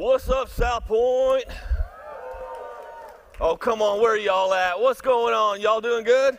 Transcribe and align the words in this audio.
What's 0.00 0.30
up, 0.30 0.48
South 0.48 0.86
Point? 0.86 1.44
Oh, 3.38 3.54
come 3.54 3.82
on, 3.82 4.00
where 4.00 4.16
y'all 4.16 4.54
at? 4.54 4.80
What's 4.80 5.02
going 5.02 5.34
on? 5.34 5.60
Y'all 5.60 5.82
doing 5.82 6.04
good? 6.04 6.38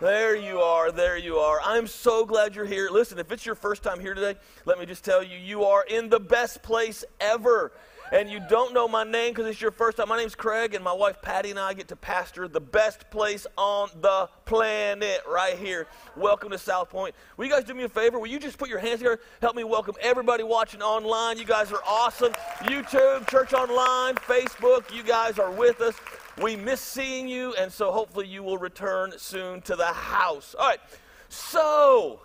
There 0.00 0.34
you 0.36 0.58
are, 0.58 0.90
there 0.90 1.18
you 1.18 1.36
are. 1.36 1.60
I'm 1.62 1.86
so 1.86 2.24
glad 2.24 2.56
you're 2.56 2.64
here. 2.64 2.88
Listen, 2.90 3.18
if 3.18 3.30
it's 3.30 3.44
your 3.44 3.54
first 3.54 3.82
time 3.82 4.00
here 4.00 4.14
today, 4.14 4.36
let 4.64 4.78
me 4.78 4.86
just 4.86 5.04
tell 5.04 5.22
you, 5.22 5.36
you 5.36 5.64
are 5.64 5.84
in 5.84 6.08
the 6.08 6.18
best 6.18 6.62
place 6.62 7.04
ever 7.20 7.72
and 8.12 8.28
you 8.28 8.40
don't 8.48 8.74
know 8.74 8.88
my 8.88 9.04
name 9.04 9.32
because 9.32 9.46
it's 9.46 9.60
your 9.60 9.70
first 9.70 9.96
time, 9.96 10.08
my 10.08 10.18
name's 10.18 10.34
Craig, 10.34 10.74
and 10.74 10.82
my 10.82 10.92
wife 10.92 11.22
Patty 11.22 11.50
and 11.50 11.58
I 11.58 11.74
get 11.74 11.88
to 11.88 11.96
pastor 11.96 12.48
the 12.48 12.60
best 12.60 13.08
place 13.10 13.46
on 13.56 13.88
the 14.00 14.28
planet 14.44 15.20
right 15.28 15.56
here. 15.56 15.86
Welcome 16.16 16.50
to 16.50 16.58
South 16.58 16.90
Point. 16.90 17.14
Will 17.36 17.44
you 17.44 17.50
guys 17.50 17.64
do 17.64 17.74
me 17.74 17.84
a 17.84 17.88
favor? 17.88 18.18
Will 18.18 18.26
you 18.26 18.40
just 18.40 18.58
put 18.58 18.68
your 18.68 18.80
hands 18.80 18.98
together? 18.98 19.20
Help 19.40 19.54
me 19.54 19.62
welcome 19.62 19.94
everybody 20.00 20.42
watching 20.42 20.82
online. 20.82 21.38
You 21.38 21.44
guys 21.44 21.72
are 21.72 21.82
awesome. 21.86 22.32
YouTube, 22.62 23.28
Church 23.30 23.52
Online, 23.52 24.16
Facebook, 24.16 24.92
you 24.94 25.04
guys 25.04 25.38
are 25.38 25.52
with 25.52 25.80
us. 25.80 25.94
We 26.40 26.56
miss 26.56 26.80
seeing 26.80 27.28
you, 27.28 27.54
and 27.54 27.72
so 27.72 27.92
hopefully 27.92 28.26
you 28.26 28.42
will 28.42 28.58
return 28.58 29.12
soon 29.18 29.60
to 29.62 29.76
the 29.76 29.86
house. 29.86 30.56
All 30.58 30.68
right, 30.68 30.80
so, 31.28 32.20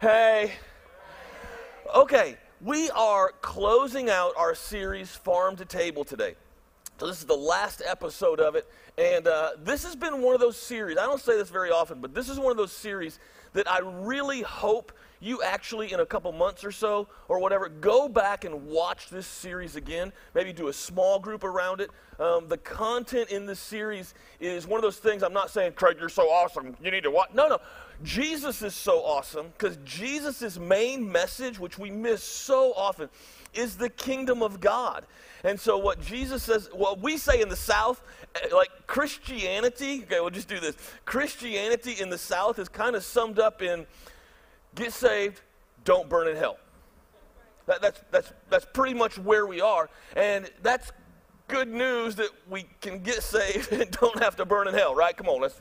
hey, 0.00 0.52
okay, 1.94 2.36
we 2.62 2.90
are 2.90 3.32
closing 3.40 4.08
out 4.08 4.34
our 4.36 4.54
series, 4.54 5.10
Farm 5.10 5.56
to 5.56 5.64
Table, 5.64 6.04
today. 6.04 6.36
So, 6.98 7.08
this 7.08 7.18
is 7.18 7.24
the 7.24 7.34
last 7.34 7.82
episode 7.84 8.38
of 8.38 8.54
it. 8.54 8.68
And 8.96 9.26
uh, 9.26 9.50
this 9.58 9.82
has 9.82 9.96
been 9.96 10.22
one 10.22 10.34
of 10.34 10.40
those 10.40 10.56
series, 10.56 10.96
I 10.96 11.06
don't 11.06 11.20
say 11.20 11.36
this 11.36 11.50
very 11.50 11.70
often, 11.70 12.00
but 12.00 12.14
this 12.14 12.28
is 12.28 12.38
one 12.38 12.52
of 12.52 12.56
those 12.56 12.70
series 12.70 13.18
that 13.54 13.68
I 13.68 13.80
really 13.80 14.42
hope 14.42 14.92
you 15.22 15.40
actually, 15.42 15.92
in 15.92 16.00
a 16.00 16.06
couple 16.06 16.32
months 16.32 16.64
or 16.64 16.72
so, 16.72 17.06
or 17.28 17.38
whatever, 17.38 17.68
go 17.68 18.08
back 18.08 18.44
and 18.44 18.66
watch 18.66 19.08
this 19.08 19.26
series 19.26 19.76
again. 19.76 20.12
Maybe 20.34 20.52
do 20.52 20.66
a 20.66 20.72
small 20.72 21.20
group 21.20 21.44
around 21.44 21.80
it. 21.80 21.90
Um, 22.18 22.48
the 22.48 22.58
content 22.58 23.30
in 23.30 23.46
this 23.46 23.60
series 23.60 24.14
is 24.40 24.66
one 24.66 24.78
of 24.78 24.82
those 24.82 24.98
things 24.98 25.22
I'm 25.22 25.32
not 25.32 25.50
saying, 25.50 25.72
Craig, 25.74 25.96
you're 26.00 26.08
so 26.08 26.28
awesome. 26.28 26.76
You 26.82 26.90
need 26.90 27.04
to 27.04 27.10
watch. 27.10 27.30
No, 27.34 27.46
no. 27.46 27.58
Jesus 28.02 28.62
is 28.62 28.74
so 28.74 28.98
awesome 28.98 29.52
because 29.56 29.78
Jesus' 29.84 30.58
main 30.58 31.10
message, 31.10 31.58
which 31.60 31.78
we 31.78 31.90
miss 31.90 32.22
so 32.22 32.72
often, 32.74 33.08
is 33.54 33.76
the 33.76 33.90
kingdom 33.90 34.42
of 34.42 34.60
God. 34.60 35.06
And 35.44 35.58
so, 35.58 35.78
what 35.78 36.00
Jesus 36.00 36.42
says, 36.42 36.68
what 36.72 37.00
we 37.00 37.16
say 37.16 37.40
in 37.40 37.48
the 37.48 37.56
South, 37.56 38.02
eh, 38.34 38.48
like 38.52 38.70
Christianity, 38.86 40.02
okay, 40.02 40.20
we'll 40.20 40.30
just 40.30 40.48
do 40.48 40.58
this. 40.58 40.76
Christianity 41.04 42.00
in 42.00 42.10
the 42.10 42.18
South 42.18 42.58
is 42.58 42.68
kind 42.68 42.96
of 42.96 43.04
summed 43.04 43.38
up 43.38 43.62
in 43.62 43.86
get 44.74 44.92
saved, 44.92 45.40
don't 45.84 46.08
burn 46.08 46.28
in 46.28 46.36
hell. 46.36 46.58
That, 47.66 47.80
that's, 47.80 48.00
that's, 48.10 48.32
that's 48.50 48.66
pretty 48.72 48.94
much 48.94 49.18
where 49.18 49.46
we 49.46 49.60
are. 49.60 49.88
And 50.16 50.50
that's 50.62 50.92
good 51.48 51.68
news 51.68 52.16
that 52.16 52.30
we 52.48 52.66
can 52.80 53.00
get 53.00 53.22
saved 53.22 53.72
and 53.72 53.90
don't 53.90 54.22
have 54.22 54.36
to 54.36 54.44
burn 54.44 54.68
in 54.68 54.74
hell, 54.74 54.94
right? 54.94 55.16
Come 55.16 55.28
on, 55.28 55.42
let's 55.42 55.60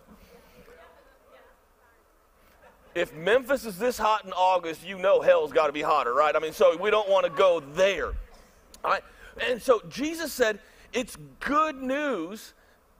if 2.93 3.13
Memphis 3.13 3.65
is 3.65 3.77
this 3.77 3.97
hot 3.97 4.25
in 4.25 4.33
August, 4.33 4.85
you 4.85 4.97
know 4.97 5.21
hell's 5.21 5.53
got 5.53 5.67
to 5.67 5.73
be 5.73 5.81
hotter, 5.81 6.13
right? 6.13 6.35
I 6.35 6.39
mean, 6.39 6.53
so 6.53 6.75
we 6.77 6.91
don't 6.91 7.09
want 7.09 7.25
to 7.25 7.31
go 7.31 7.59
there. 7.59 8.07
All 8.83 8.91
right? 8.91 9.03
And 9.47 9.61
so 9.61 9.81
Jesus 9.89 10.33
said, 10.33 10.59
it's 10.91 11.17
good 11.39 11.81
news 11.81 12.53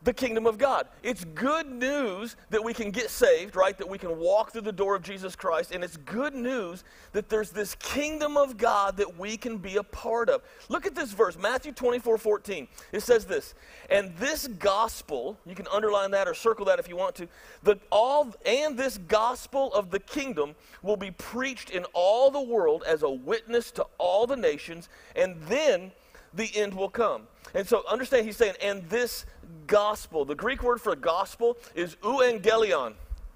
the 0.04 0.14
kingdom 0.14 0.48
of 0.48 0.58
God. 0.58 0.88
It's 1.04 1.24
good 1.26 1.68
news 1.68 2.36
that 2.50 2.64
we 2.64 2.74
can 2.74 2.90
get 2.92 3.10
saved, 3.10 3.56
right? 3.56 3.78
That 3.78 3.88
we 3.88 3.98
can 3.98 4.18
walk 4.18 4.52
through 4.52 4.62
the 4.62 4.72
door 4.72 4.96
of 4.96 5.04
Jesus 5.04 5.36
Christ. 5.36 5.72
And 5.72 5.84
it's 5.84 5.98
good 5.98 6.34
news 6.34 6.84
that 7.12 7.30
there's 7.30 7.52
this 7.52 7.76
kingdom 7.76 8.36
of 8.36 8.58
God 8.58 8.98
that 8.98 9.20
we 9.20 9.38
can 9.38 9.58
be 9.58 9.76
a 9.76 9.84
part 9.84 10.30
of. 10.30 10.42
Look 10.70 10.86
at 10.86 10.96
this 10.96 11.12
verse, 11.12 11.38
Matthew 11.38 11.72
24 11.72 12.18
14. 12.18 12.68
It 12.92 13.02
says 13.02 13.26
this, 13.26 13.54
and 13.90 14.16
this 14.18 14.48
gospel, 14.48 15.38
you 15.46 15.56
can 15.56 15.68
underline 15.72 16.12
that 16.12 16.28
or 16.28 16.34
circle 16.34 16.66
that 16.66 16.80
if 16.80 16.90
you 16.90 16.96
want 16.96 17.16
to, 17.16 17.28
that 17.64 17.80
all 17.92 18.34
and 18.46 18.78
this 18.78 18.98
gospel 18.98 19.74
of 19.74 19.92
the 19.92 20.00
kingdom 20.00 20.56
will 20.82 20.98
be 20.98 21.12
preached 21.12 21.70
in 21.70 21.86
all 21.94 22.32
the 22.32 22.42
world 22.42 22.84
as 22.88 23.04
a 23.04 23.10
witness 23.10 23.72
to 23.72 23.86
all 23.98 24.26
the 24.26 24.36
nations, 24.36 24.90
and 25.16 25.42
then 25.44 25.92
the 26.34 26.50
end 26.56 26.74
will 26.74 26.90
come. 26.90 27.28
And 27.54 27.68
so 27.68 27.84
understand 27.90 28.26
he's 28.26 28.38
saying, 28.38 28.56
and 28.62 28.88
this 28.90 29.26
gospel, 29.68 30.26
the 30.26 30.36
Greek 30.36 30.64
word 30.64 30.82
for 30.82 30.96
gospel 30.96 31.58
is 31.76 31.96
euangelion. 31.98 32.94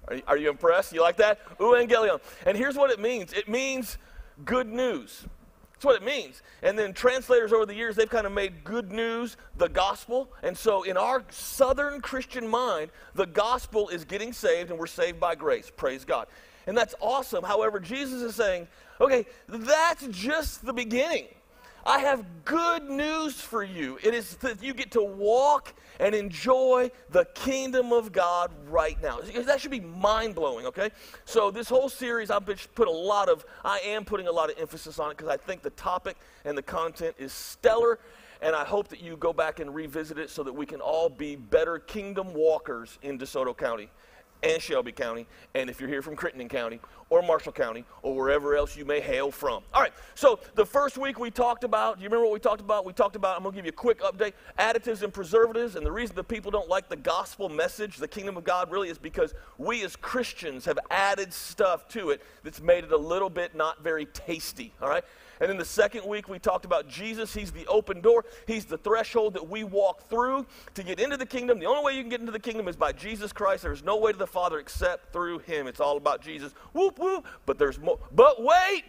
Are 0.08 0.14
you, 0.14 0.22
are 0.26 0.36
you 0.36 0.50
impressed? 0.50 0.92
You 0.92 1.02
like 1.02 1.16
that? 1.16 1.40
Euangelion. 1.58 2.20
And 2.46 2.56
here's 2.56 2.76
what 2.76 2.90
it 2.90 3.00
means 3.00 3.32
it 3.32 3.48
means 3.48 3.98
good 4.44 4.68
news. 4.68 5.26
That's 5.76 5.84
what 5.84 5.96
it 5.96 6.06
means. 6.06 6.40
And 6.62 6.78
then 6.78 6.94
translators 6.94 7.52
over 7.52 7.66
the 7.66 7.74
years, 7.74 7.96
they've 7.96 8.08
kind 8.08 8.26
of 8.26 8.32
made 8.32 8.64
good 8.64 8.90
news 8.90 9.36
the 9.58 9.68
gospel. 9.68 10.32
And 10.42 10.56
so 10.56 10.84
in 10.84 10.96
our 10.96 11.22
southern 11.28 12.00
Christian 12.00 12.48
mind, 12.48 12.90
the 13.14 13.26
gospel 13.26 13.90
is 13.90 14.06
getting 14.06 14.32
saved 14.32 14.70
and 14.70 14.78
we're 14.78 14.86
saved 14.86 15.20
by 15.20 15.34
grace. 15.34 15.70
Praise 15.76 16.06
God. 16.06 16.28
And 16.66 16.74
that's 16.74 16.94
awesome. 16.98 17.44
However, 17.44 17.78
Jesus 17.78 18.22
is 18.22 18.34
saying, 18.34 18.68
okay, 19.02 19.26
that's 19.48 20.06
just 20.06 20.64
the 20.64 20.72
beginning. 20.72 21.26
I 21.86 22.00
have 22.00 22.24
good 22.44 22.90
news 22.90 23.40
for 23.40 23.62
you. 23.62 23.96
It 24.02 24.12
is 24.12 24.34
that 24.38 24.60
you 24.60 24.74
get 24.74 24.90
to 24.90 25.02
walk 25.04 25.72
and 26.00 26.16
enjoy 26.16 26.90
the 27.10 27.26
kingdom 27.26 27.92
of 27.92 28.10
God 28.10 28.50
right 28.68 29.00
now. 29.00 29.20
That 29.20 29.60
should 29.60 29.70
be 29.70 29.78
mind 29.78 30.34
blowing, 30.34 30.66
okay? 30.66 30.90
So, 31.26 31.52
this 31.52 31.68
whole 31.68 31.88
series, 31.88 32.28
I've 32.28 32.44
put 32.74 32.88
a 32.88 32.90
lot 32.90 33.28
of, 33.28 33.46
I 33.64 33.78
am 33.84 34.04
putting 34.04 34.26
a 34.26 34.32
lot 34.32 34.50
of 34.50 34.58
emphasis 34.58 34.98
on 34.98 35.12
it 35.12 35.16
because 35.16 35.32
I 35.32 35.36
think 35.36 35.62
the 35.62 35.70
topic 35.70 36.16
and 36.44 36.58
the 36.58 36.62
content 36.62 37.14
is 37.18 37.32
stellar. 37.32 38.00
And 38.42 38.54
I 38.54 38.64
hope 38.64 38.88
that 38.88 39.00
you 39.00 39.16
go 39.16 39.32
back 39.32 39.60
and 39.60 39.72
revisit 39.72 40.18
it 40.18 40.28
so 40.28 40.42
that 40.42 40.52
we 40.52 40.66
can 40.66 40.80
all 40.80 41.08
be 41.08 41.36
better 41.36 41.78
kingdom 41.78 42.34
walkers 42.34 42.98
in 43.00 43.16
DeSoto 43.16 43.56
County 43.56 43.88
and 44.42 44.60
Shelby 44.60 44.92
County, 44.92 45.26
and 45.54 45.70
if 45.70 45.80
you're 45.80 45.88
here 45.88 46.02
from 46.02 46.16
Crittenden 46.16 46.48
County 46.48 46.80
or 47.10 47.22
Marshall 47.22 47.52
County 47.52 47.84
or 48.02 48.14
wherever 48.14 48.56
else 48.56 48.76
you 48.76 48.84
may 48.84 49.00
hail 49.00 49.30
from. 49.30 49.62
All 49.72 49.80
right, 49.82 49.92
so 50.14 50.40
the 50.54 50.66
first 50.66 50.98
week 50.98 51.18
we 51.18 51.30
talked 51.30 51.64
about, 51.64 51.96
do 51.96 52.02
you 52.02 52.08
remember 52.08 52.26
what 52.26 52.32
we 52.32 52.40
talked 52.40 52.60
about? 52.60 52.84
We 52.84 52.92
talked 52.92 53.16
about, 53.16 53.36
I'm 53.36 53.42
going 53.42 53.52
to 53.52 53.56
give 53.56 53.64
you 53.64 53.70
a 53.70 53.72
quick 53.72 54.00
update, 54.00 54.32
additives 54.58 55.02
and 55.02 55.12
preservatives, 55.12 55.76
and 55.76 55.86
the 55.86 55.92
reason 55.92 56.16
that 56.16 56.28
people 56.28 56.50
don't 56.50 56.68
like 56.68 56.88
the 56.88 56.96
gospel 56.96 57.48
message, 57.48 57.96
the 57.96 58.08
kingdom 58.08 58.36
of 58.36 58.44
God, 58.44 58.70
really 58.70 58.88
is 58.88 58.98
because 58.98 59.34
we 59.58 59.84
as 59.84 59.96
Christians 59.96 60.64
have 60.64 60.78
added 60.90 61.32
stuff 61.32 61.88
to 61.88 62.10
it 62.10 62.22
that's 62.42 62.60
made 62.60 62.84
it 62.84 62.92
a 62.92 62.96
little 62.96 63.30
bit 63.30 63.54
not 63.54 63.82
very 63.82 64.06
tasty, 64.06 64.72
all 64.80 64.88
right? 64.88 65.04
And 65.40 65.50
in 65.50 65.56
the 65.56 65.64
second 65.64 66.06
week, 66.06 66.28
we 66.28 66.38
talked 66.38 66.64
about 66.64 66.88
Jesus. 66.88 67.34
He's 67.34 67.52
the 67.52 67.66
open 67.66 68.00
door, 68.00 68.24
He's 68.46 68.64
the 68.64 68.78
threshold 68.78 69.34
that 69.34 69.48
we 69.48 69.64
walk 69.64 70.08
through 70.08 70.46
to 70.74 70.82
get 70.82 71.00
into 71.00 71.16
the 71.16 71.26
kingdom. 71.26 71.58
The 71.58 71.66
only 71.66 71.84
way 71.84 71.92
you 71.94 72.02
can 72.02 72.10
get 72.10 72.20
into 72.20 72.32
the 72.32 72.38
kingdom 72.38 72.68
is 72.68 72.76
by 72.76 72.92
Jesus 72.92 73.32
Christ. 73.32 73.62
There's 73.62 73.84
no 73.84 73.96
way 73.96 74.12
to 74.12 74.18
the 74.18 74.26
Father 74.26 74.58
except 74.58 75.12
through 75.12 75.40
Him. 75.40 75.66
It's 75.66 75.80
all 75.80 75.96
about 75.96 76.20
Jesus. 76.20 76.52
Whoop, 76.72 76.98
whoop. 76.98 77.26
But 77.44 77.58
there's 77.58 77.78
more. 77.78 77.98
But 78.12 78.42
wait! 78.42 78.84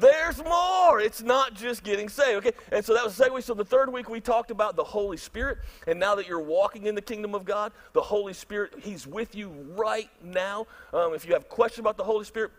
There's 0.00 0.42
more. 0.42 1.00
It's 1.00 1.22
not 1.22 1.54
just 1.54 1.84
getting 1.84 2.08
saved. 2.08 2.46
Okay? 2.46 2.56
And 2.72 2.84
so 2.84 2.94
that 2.94 3.04
was 3.04 3.16
the 3.16 3.32
week. 3.32 3.44
So 3.44 3.54
the 3.54 3.64
third 3.64 3.92
week 3.92 4.08
we 4.08 4.20
talked 4.20 4.50
about 4.50 4.76
the 4.76 4.84
Holy 4.84 5.16
Spirit. 5.16 5.58
And 5.86 5.98
now 5.98 6.14
that 6.14 6.26
you're 6.26 6.40
walking 6.40 6.86
in 6.86 6.94
the 6.94 7.02
kingdom 7.02 7.34
of 7.34 7.44
God, 7.44 7.72
the 7.92 8.02
Holy 8.02 8.32
Spirit, 8.32 8.74
He's 8.80 9.06
with 9.06 9.34
you 9.34 9.50
right 9.76 10.10
now. 10.22 10.66
Um, 10.92 11.14
if 11.14 11.26
you 11.26 11.32
have 11.34 11.48
questions 11.48 11.80
about 11.80 11.96
the 11.96 12.04
Holy 12.04 12.24
Spirit, 12.24 12.50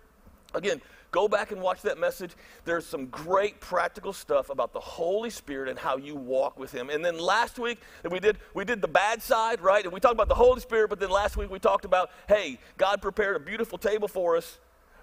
again, 0.53 0.81
Go 1.11 1.27
back 1.27 1.51
and 1.51 1.61
watch 1.61 1.81
that 1.83 1.97
message. 1.97 2.31
There's 2.66 2.85
some 2.85 3.07
great 3.07 3.59
practical 3.59 4.13
stuff 4.13 4.49
about 4.49 4.73
the 4.73 4.79
Holy 4.79 5.29
Spirit 5.29 5.69
and 5.69 5.79
how 5.79 5.97
you 5.97 6.16
walk 6.16 6.59
with 6.59 6.71
Him. 6.71 6.89
And 6.89 7.03
then 7.03 7.17
last 7.17 7.57
week 7.59 7.79
we 8.09 8.19
did 8.19 8.38
we 8.53 8.66
did 8.66 8.81
the 8.81 8.88
bad 8.88 9.21
side, 9.21 9.61
right? 9.61 9.83
And 9.83 9.93
we 9.93 9.99
talked 9.99 10.13
about 10.13 10.29
the 10.29 10.35
Holy 10.35 10.61
Spirit, 10.61 10.89
but 10.89 10.99
then 10.99 11.09
last 11.09 11.38
week 11.38 11.49
we 11.49 11.59
talked 11.59 11.85
about, 11.85 12.09
hey, 12.27 12.59
God 12.77 13.01
prepared 13.01 13.35
a 13.35 13.39
beautiful 13.39 13.77
table 13.77 14.07
for 14.07 14.35
us 14.35 14.59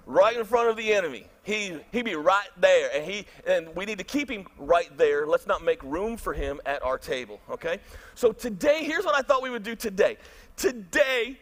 right 0.06 0.36
in 0.36 0.44
front 0.44 0.68
of 0.68 0.76
the 0.76 0.92
enemy. 0.92 1.26
He 1.42 1.78
he 1.90 2.02
be 2.02 2.14
right 2.14 2.48
there, 2.56 2.90
and 2.94 3.04
he 3.04 3.26
and 3.46 3.74
we 3.74 3.84
need 3.84 3.98
to 3.98 4.04
keep 4.04 4.30
him 4.30 4.46
right 4.58 4.96
there. 4.96 5.26
Let's 5.26 5.46
not 5.46 5.64
make 5.64 5.82
room 5.82 6.16
for 6.16 6.32
him 6.32 6.60
at 6.66 6.82
our 6.82 6.98
table. 6.98 7.40
Okay. 7.50 7.78
So 8.14 8.32
today, 8.32 8.84
here's 8.84 9.04
what 9.04 9.14
I 9.14 9.22
thought 9.22 9.42
we 9.42 9.50
would 9.50 9.62
do 9.62 9.74
today. 9.74 10.16
Today, 10.56 11.38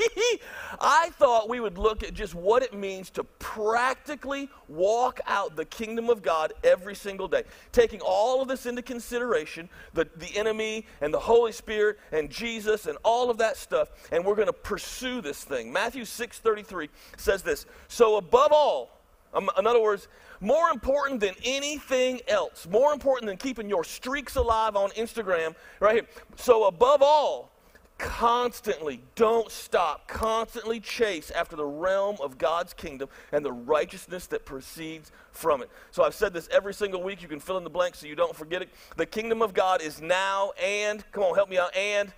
I 0.80 1.10
thought 1.12 1.48
we 1.48 1.60
would 1.60 1.78
look 1.78 2.02
at 2.02 2.14
just 2.14 2.34
what 2.34 2.62
it 2.62 2.74
means 2.74 3.08
to 3.10 3.24
practically 3.24 4.50
walk 4.66 5.20
out 5.26 5.54
the 5.54 5.64
kingdom 5.64 6.10
of 6.10 6.20
God 6.20 6.52
every 6.64 6.96
single 6.96 7.28
day. 7.28 7.44
Taking 7.70 8.00
all 8.00 8.42
of 8.42 8.48
this 8.48 8.66
into 8.66 8.82
consideration 8.82 9.68
the, 9.94 10.08
the 10.16 10.36
enemy 10.36 10.84
and 11.00 11.14
the 11.14 11.20
Holy 11.20 11.52
Spirit 11.52 11.98
and 12.10 12.28
Jesus 12.28 12.86
and 12.86 12.98
all 13.04 13.30
of 13.30 13.38
that 13.38 13.56
stuff, 13.56 13.90
and 14.10 14.24
we're 14.24 14.34
going 14.34 14.46
to 14.46 14.52
pursue 14.52 15.20
this 15.20 15.44
thing. 15.44 15.72
Matthew 15.72 16.04
6 16.04 16.40
33 16.40 16.90
says 17.16 17.42
this 17.42 17.66
So, 17.86 18.16
above 18.16 18.50
all, 18.52 19.00
um, 19.32 19.48
in 19.58 19.66
other 19.66 19.80
words, 19.80 20.08
more 20.40 20.70
important 20.70 21.20
than 21.20 21.34
anything 21.44 22.20
else, 22.28 22.66
more 22.70 22.92
important 22.92 23.26
than 23.26 23.36
keeping 23.36 23.68
your 23.68 23.84
streaks 23.84 24.36
alive 24.36 24.76
on 24.76 24.90
Instagram, 24.90 25.54
right 25.80 25.94
here. 25.94 26.06
So, 26.36 26.66
above 26.66 27.02
all, 27.02 27.54
constantly, 27.98 29.00
don't 29.14 29.50
stop, 29.50 30.08
constantly 30.08 30.80
chase 30.80 31.30
after 31.30 31.56
the 31.56 31.64
realm 31.64 32.16
of 32.20 32.38
God's 32.38 32.74
kingdom 32.74 33.08
and 33.32 33.44
the 33.44 33.52
righteousness 33.52 34.26
that 34.28 34.44
proceeds 34.44 35.12
from 35.32 35.62
it. 35.62 35.70
So 35.90 36.02
I've 36.02 36.14
said 36.14 36.32
this 36.32 36.48
every 36.50 36.74
single 36.74 37.02
week. 37.02 37.22
You 37.22 37.28
can 37.28 37.40
fill 37.40 37.56
in 37.56 37.64
the 37.64 37.70
blank 37.70 37.94
so 37.94 38.06
you 38.06 38.16
don't 38.16 38.34
forget 38.34 38.62
it. 38.62 38.68
The 38.96 39.06
kingdom 39.06 39.42
of 39.42 39.54
God 39.54 39.80
is 39.80 40.00
now 40.00 40.52
and, 40.62 41.04
come 41.12 41.22
on, 41.22 41.34
help 41.34 41.48
me 41.48 41.58
out, 41.58 41.74
and 41.76 42.12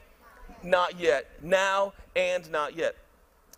not 0.62 0.98
yet. 0.98 1.30
Now 1.42 1.92
and 2.14 2.50
not 2.50 2.76
yet. 2.76 2.96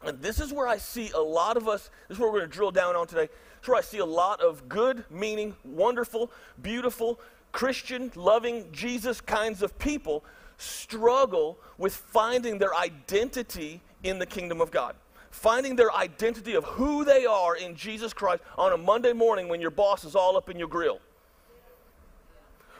And 0.04 0.20
this 0.20 0.40
is 0.40 0.52
where 0.52 0.68
I 0.68 0.78
see 0.78 1.10
a 1.10 1.20
lot 1.20 1.56
of 1.56 1.68
us, 1.68 1.90
this 2.08 2.16
is 2.16 2.20
where 2.20 2.30
we're 2.30 2.38
going 2.38 2.50
to 2.50 2.56
drill 2.56 2.70
down 2.70 2.94
on 2.94 3.06
today. 3.06 3.28
Where 3.64 3.76
I 3.76 3.80
see 3.82 3.98
a 3.98 4.06
lot 4.06 4.40
of 4.40 4.68
good, 4.68 5.04
meaning, 5.10 5.54
wonderful, 5.64 6.30
beautiful, 6.62 7.20
Christian, 7.52 8.12
loving, 8.14 8.70
Jesus 8.72 9.20
kinds 9.20 9.62
of 9.62 9.78
people 9.78 10.24
struggle 10.56 11.58
with 11.76 11.94
finding 11.94 12.58
their 12.58 12.74
identity 12.74 13.80
in 14.02 14.18
the 14.18 14.26
kingdom 14.26 14.60
of 14.60 14.70
God. 14.70 14.94
Finding 15.30 15.76
their 15.76 15.92
identity 15.92 16.54
of 16.54 16.64
who 16.64 17.04
they 17.04 17.26
are 17.26 17.56
in 17.56 17.76
Jesus 17.76 18.12
Christ 18.12 18.42
on 18.56 18.72
a 18.72 18.76
Monday 18.76 19.12
morning 19.12 19.48
when 19.48 19.60
your 19.60 19.70
boss 19.70 20.04
is 20.04 20.14
all 20.14 20.36
up 20.36 20.48
in 20.48 20.58
your 20.58 20.68
grill. 20.68 21.00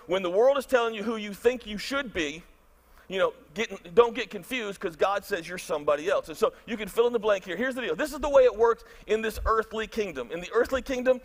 When 0.07 0.23
the 0.23 0.31
world 0.31 0.57
is 0.57 0.65
telling 0.65 0.95
you 0.95 1.03
who 1.03 1.17
you 1.17 1.35
think 1.35 1.67
you 1.67 1.77
should 1.77 2.15
be, 2.15 2.43
you 3.09 3.19
know, 3.19 3.33
get, 3.55 3.95
don't 3.95 4.15
get 4.15 4.31
confused 4.31 4.81
because 4.81 4.97
God 4.97 5.25
says 5.25 5.49
you're 5.49 5.59
somebody 5.59 6.09
else. 6.09 6.29
And 6.29 6.37
so 6.37 6.53
you 6.67 6.77
can 6.77 6.89
fill 6.89 7.07
in 7.07 7.13
the 7.13 7.19
blank 7.19 7.45
here. 7.45 7.57
Here's 7.57 7.75
the 7.75 7.81
deal 7.81 7.97
this 7.97 8.13
is 8.13 8.21
the 8.21 8.29
way 8.29 8.45
it 8.45 8.57
works 8.57 8.85
in 9.07 9.23
this 9.23 9.41
earthly 9.47 9.87
kingdom. 9.87 10.31
In 10.31 10.41
the 10.41 10.51
earthly 10.53 10.83
kingdom, 10.83 11.21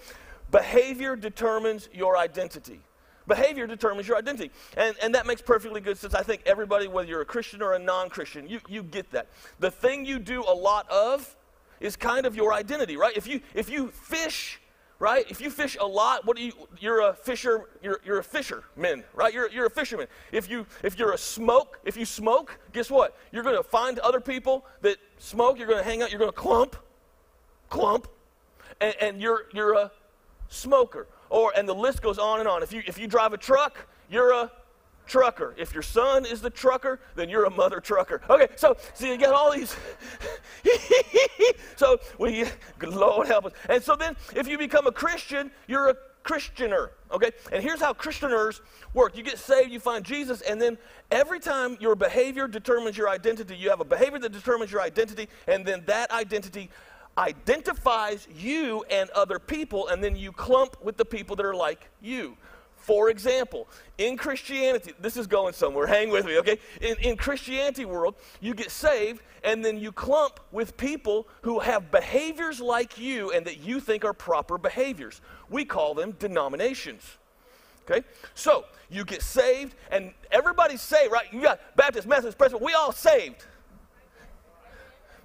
behavior 0.52 1.16
determines 1.16 1.90
your 1.94 2.18
identity. 2.18 2.80
Behavior 3.28 3.68
determines 3.68 4.08
your 4.08 4.18
identity. 4.18 4.52
And, 4.76 4.96
and 5.02 5.16
that 5.16 5.26
makes 5.26 5.42
perfectly 5.42 5.82
good 5.82 5.98
sense. 5.98 6.14
I 6.14 6.24
think 6.24 6.42
everybody, 6.46 6.88
whether 6.88 7.08
you're 7.08 7.22
a 7.22 7.26
Christian 7.26 7.62
or 7.62 7.74
a 7.74 7.80
non 7.80 8.10
Christian, 8.10 8.48
you, 8.50 8.60
you 8.68 8.84
get 8.84 9.12
that. 9.12 9.28
The 9.60 9.72
thing 9.72 10.06
you 10.06 10.20
do 10.20 10.44
a 10.44 10.54
lot 10.54 10.90
of 10.90 11.36
is 11.80 11.96
kind 11.96 12.26
of 12.26 12.36
your 12.36 12.54
identity, 12.54 12.98
right? 12.98 13.16
If 13.16 13.28
you, 13.28 13.42
if 13.54 13.70
you 13.70 13.90
fish, 13.92 14.60
right? 15.00 15.26
If 15.30 15.42
you 15.42 15.50
fish 15.50 15.78
a 15.80 15.86
lot, 15.86 16.26
what 16.26 16.38
do 16.38 16.44
you, 16.44 16.54
you're 16.80 17.02
a 17.02 17.14
fisher, 17.14 17.68
you're, 17.82 18.00
you're 18.06 18.20
a 18.20 18.24
fisherman, 18.24 19.04
right? 19.14 19.34
You're, 19.34 19.50
you're 19.50 19.66
a 19.66 19.70
fisherman. 19.70 20.08
If, 20.32 20.50
you, 20.50 20.66
if 20.84 20.98
you're 20.98 21.14
a 21.14 21.18
smoke, 21.18 21.80
if 21.84 21.98
you 21.98 22.06
smoke, 22.06 22.60
guess 22.72 22.90
what? 22.90 23.18
You're 23.32 23.44
going 23.44 23.58
to 23.58 23.64
find 23.64 24.00
other 24.00 24.20
people 24.20 24.66
that 24.82 24.98
smoke, 25.18 25.58
you're 25.58 25.68
going 25.68 25.84
to 25.84 25.90
hang 25.90 26.02
out, 26.02 26.12
you're 26.12 26.20
going 26.20 26.32
to 26.32 26.38
clump, 26.38 26.76
clump, 27.70 28.08
and, 28.80 28.96
and 29.02 29.22
you're, 29.22 29.48
you're 29.54 29.74
a 29.74 29.92
smoker 30.48 31.08
or 31.34 31.52
and 31.58 31.68
the 31.68 31.74
list 31.74 32.02
goes 32.02 32.20
on 32.20 32.40
and 32.40 32.48
on. 32.48 32.64
If 32.64 32.72
you 32.72 32.84
if 32.86 32.98
you 32.98 33.08
drive 33.08 33.34
a 33.34 33.38
truck, 33.38 33.88
you're 34.10 34.32
a 34.32 34.52
trucker. 35.06 35.54
If 35.58 35.74
your 35.74 35.84
son 35.84 36.26
is 36.26 36.42
the 36.42 36.50
trucker, 36.50 37.00
then 37.16 37.30
you're 37.30 37.46
a 37.46 37.50
mother 37.50 37.80
trucker. 37.80 38.22
Okay, 38.30 38.48
so 38.56 38.76
see, 38.94 39.12
you 39.12 39.18
got 39.18 39.34
all 39.34 39.52
these. 39.52 39.76
so 41.76 41.98
we, 42.18 42.46
Lord 42.82 43.28
help 43.28 43.46
us. 43.46 43.54
And 43.70 43.84
so 43.84 43.96
then, 43.96 44.16
if 44.36 44.48
you 44.48 44.58
become 44.58 44.88
a 44.88 44.92
Christian, 44.92 45.52
you're 45.68 45.90
a 45.90 45.96
Christianer. 46.24 46.90
Okay, 47.12 47.32
and 47.52 47.62
here's 47.62 47.80
how 47.80 47.94
Christianers 47.94 48.62
work: 48.94 49.18
you 49.18 49.24
get 49.24 49.38
saved, 49.38 49.72
you 49.72 49.80
find 49.80 50.04
Jesus, 50.04 50.42
and 50.42 50.62
then 50.62 50.78
every 51.12 51.40
time 51.40 51.78
your 51.80 51.96
behavior 51.96 52.48
determines 52.48 52.98
your 52.98 53.10
identity, 53.10 53.56
you 53.56 53.70
have 53.70 53.82
a 53.82 53.86
behavior 53.86 54.20
that 54.20 54.32
determines 54.32 54.72
your 54.72 54.82
identity, 54.82 55.28
and 55.48 55.66
then 55.66 55.84
that 55.86 56.12
identity 56.12 56.70
identifies 57.18 58.28
you 58.36 58.84
and 58.90 59.10
other 59.12 59.38
people, 59.38 59.88
and 59.90 60.04
then 60.04 60.16
you 60.16 60.32
clump 60.32 60.78
with 60.82 60.98
the 60.98 61.06
people 61.06 61.36
that 61.36 61.46
are 61.46 61.56
like 61.56 61.90
you. 62.02 62.38
For 62.84 63.10
example, 63.10 63.70
in 63.98 64.18
Christianity, 64.18 64.92
this 65.00 65.16
is 65.16 65.26
going 65.26 65.54
somewhere, 65.54 65.88
hang 65.88 66.10
with 66.10 66.26
me, 66.26 66.38
okay? 66.40 66.60
In, 66.82 66.98
in 67.00 67.16
Christianity 67.16 67.86
world, 67.86 68.16
you 68.42 68.54
get 68.54 68.72
saved 68.72 69.22
and 69.46 69.64
then 69.64 69.80
you 69.80 69.94
clump 69.94 70.42
with 70.52 70.76
people 70.76 71.26
who 71.44 71.60
have 71.60 71.92
behaviors 71.92 72.60
like 72.60 73.00
you 73.00 73.32
and 73.32 73.46
that 73.46 73.60
you 73.62 73.80
think 73.80 74.04
are 74.04 74.12
proper 74.12 74.58
behaviors. 74.58 75.22
We 75.50 75.64
call 75.64 75.94
them 75.94 76.12
denominations. 76.20 77.04
Okay? 77.90 78.06
So, 78.36 78.66
you 78.90 79.06
get 79.06 79.22
saved 79.22 79.76
and 79.90 80.12
everybody's 80.30 80.82
saved, 80.82 81.14
right? 81.14 81.32
You 81.32 81.42
got 81.42 81.62
Baptist, 81.78 82.06
Methodist, 82.06 82.38
Presbyterian, 82.38 82.66
we 82.66 82.74
all 82.74 82.92
saved. 82.92 83.46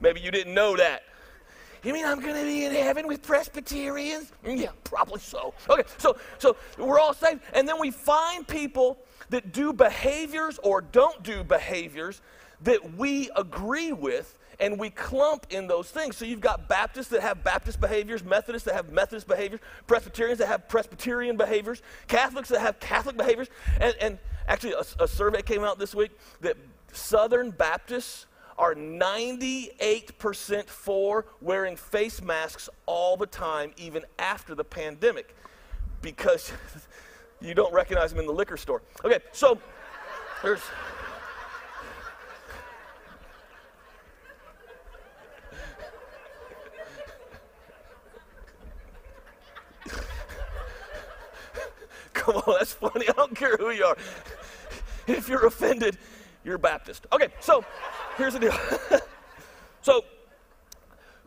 Maybe 0.01 0.21
you 0.21 0.31
didn't 0.31 0.55
know 0.55 0.77
that. 0.77 1.03
You 1.83 1.93
mean 1.93 2.05
I'm 2.05 2.21
going 2.21 2.35
to 2.35 2.43
be 2.43 2.65
in 2.65 2.73
heaven 2.73 3.07
with 3.07 3.23
Presbyterians? 3.23 4.33
Mm, 4.45 4.61
yeah, 4.61 4.71
probably 4.85 5.21
so. 5.21 5.55
Okay, 5.69 5.85
so 5.99 6.17
so 6.39 6.57
we're 6.77 6.99
all 6.99 7.15
saved, 7.15 7.41
and 7.55 7.69
then 7.69 7.79
we 7.79 7.91
find 7.91 8.47
people 8.47 8.99
that 9.31 9.53
do 9.53 9.73
behaviors 9.73 10.59
or 10.63 10.81
don't 10.81 11.23
do 11.23 11.45
behaviors 11.45 12.21
that 12.63 12.97
we 12.97 13.31
agree 13.37 13.93
with, 13.93 14.39
and 14.59 14.79
we 14.79 14.91
clump 14.91 15.47
in 15.51 15.69
those 15.69 15.91
things. 15.91 16.17
So 16.17 16.25
you've 16.25 16.41
got 16.41 16.69
Baptists 16.69 17.09
that 17.09 17.21
have 17.21 17.45
Baptist 17.45 17.81
behaviors, 17.81 18.25
Methodists 18.25 18.67
that 18.67 18.75
have 18.75 18.91
Methodist 18.91 19.29
behaviors, 19.29 19.61
Presbyterians 19.87 20.39
that 20.41 20.49
have 20.49 20.69
Presbyterian 20.69 21.37
behaviors, 21.37 21.83
Catholics 22.09 22.49
that 22.49 22.61
have 22.61 22.81
Catholic 22.81 23.17
behaviors, 23.17 23.49
and, 23.81 23.95
and 24.01 24.19
actually 24.49 24.73
a, 24.73 25.03
a 25.03 25.07
survey 25.07 25.43
came 25.43 25.63
out 25.63 25.79
this 25.79 25.95
week 25.95 26.11
that 26.41 26.57
Southern 26.93 27.51
Baptists 27.51 28.27
are 28.59 28.75
98% 28.75 30.67
for 30.67 31.25
wearing 31.41 31.77
face 31.77 32.21
masks 32.21 32.69
all 32.87 33.17
the 33.17 33.27
time, 33.27 33.73
even 33.77 34.05
after 34.19 34.57
the 34.57 34.65
pandemic, 34.65 35.37
because 36.03 36.53
you 37.41 37.55
don't 37.55 37.73
recognize 37.73 38.11
them 38.11 38.19
in 38.19 38.27
the 38.27 38.33
liquor 38.33 38.57
store. 38.57 38.83
Okay, 39.05 39.21
so 39.33 39.59
there's. 40.43 40.61
Come 52.13 52.37
on, 52.37 52.57
that's 52.59 52.73
funny. 52.73 53.09
I 53.09 53.13
don't 53.13 53.37
care 53.37 53.57
who 53.57 53.71
you 53.71 53.85
are. 53.85 53.97
If 55.07 55.29
you're 55.29 55.47
offended, 55.47 55.97
you're 56.45 56.59
Baptist. 56.59 57.07
Okay, 57.13 57.29
so 57.41 57.65
here's 58.19 58.35
the 58.35 58.41
deal. 58.41 58.55
so 59.83 60.05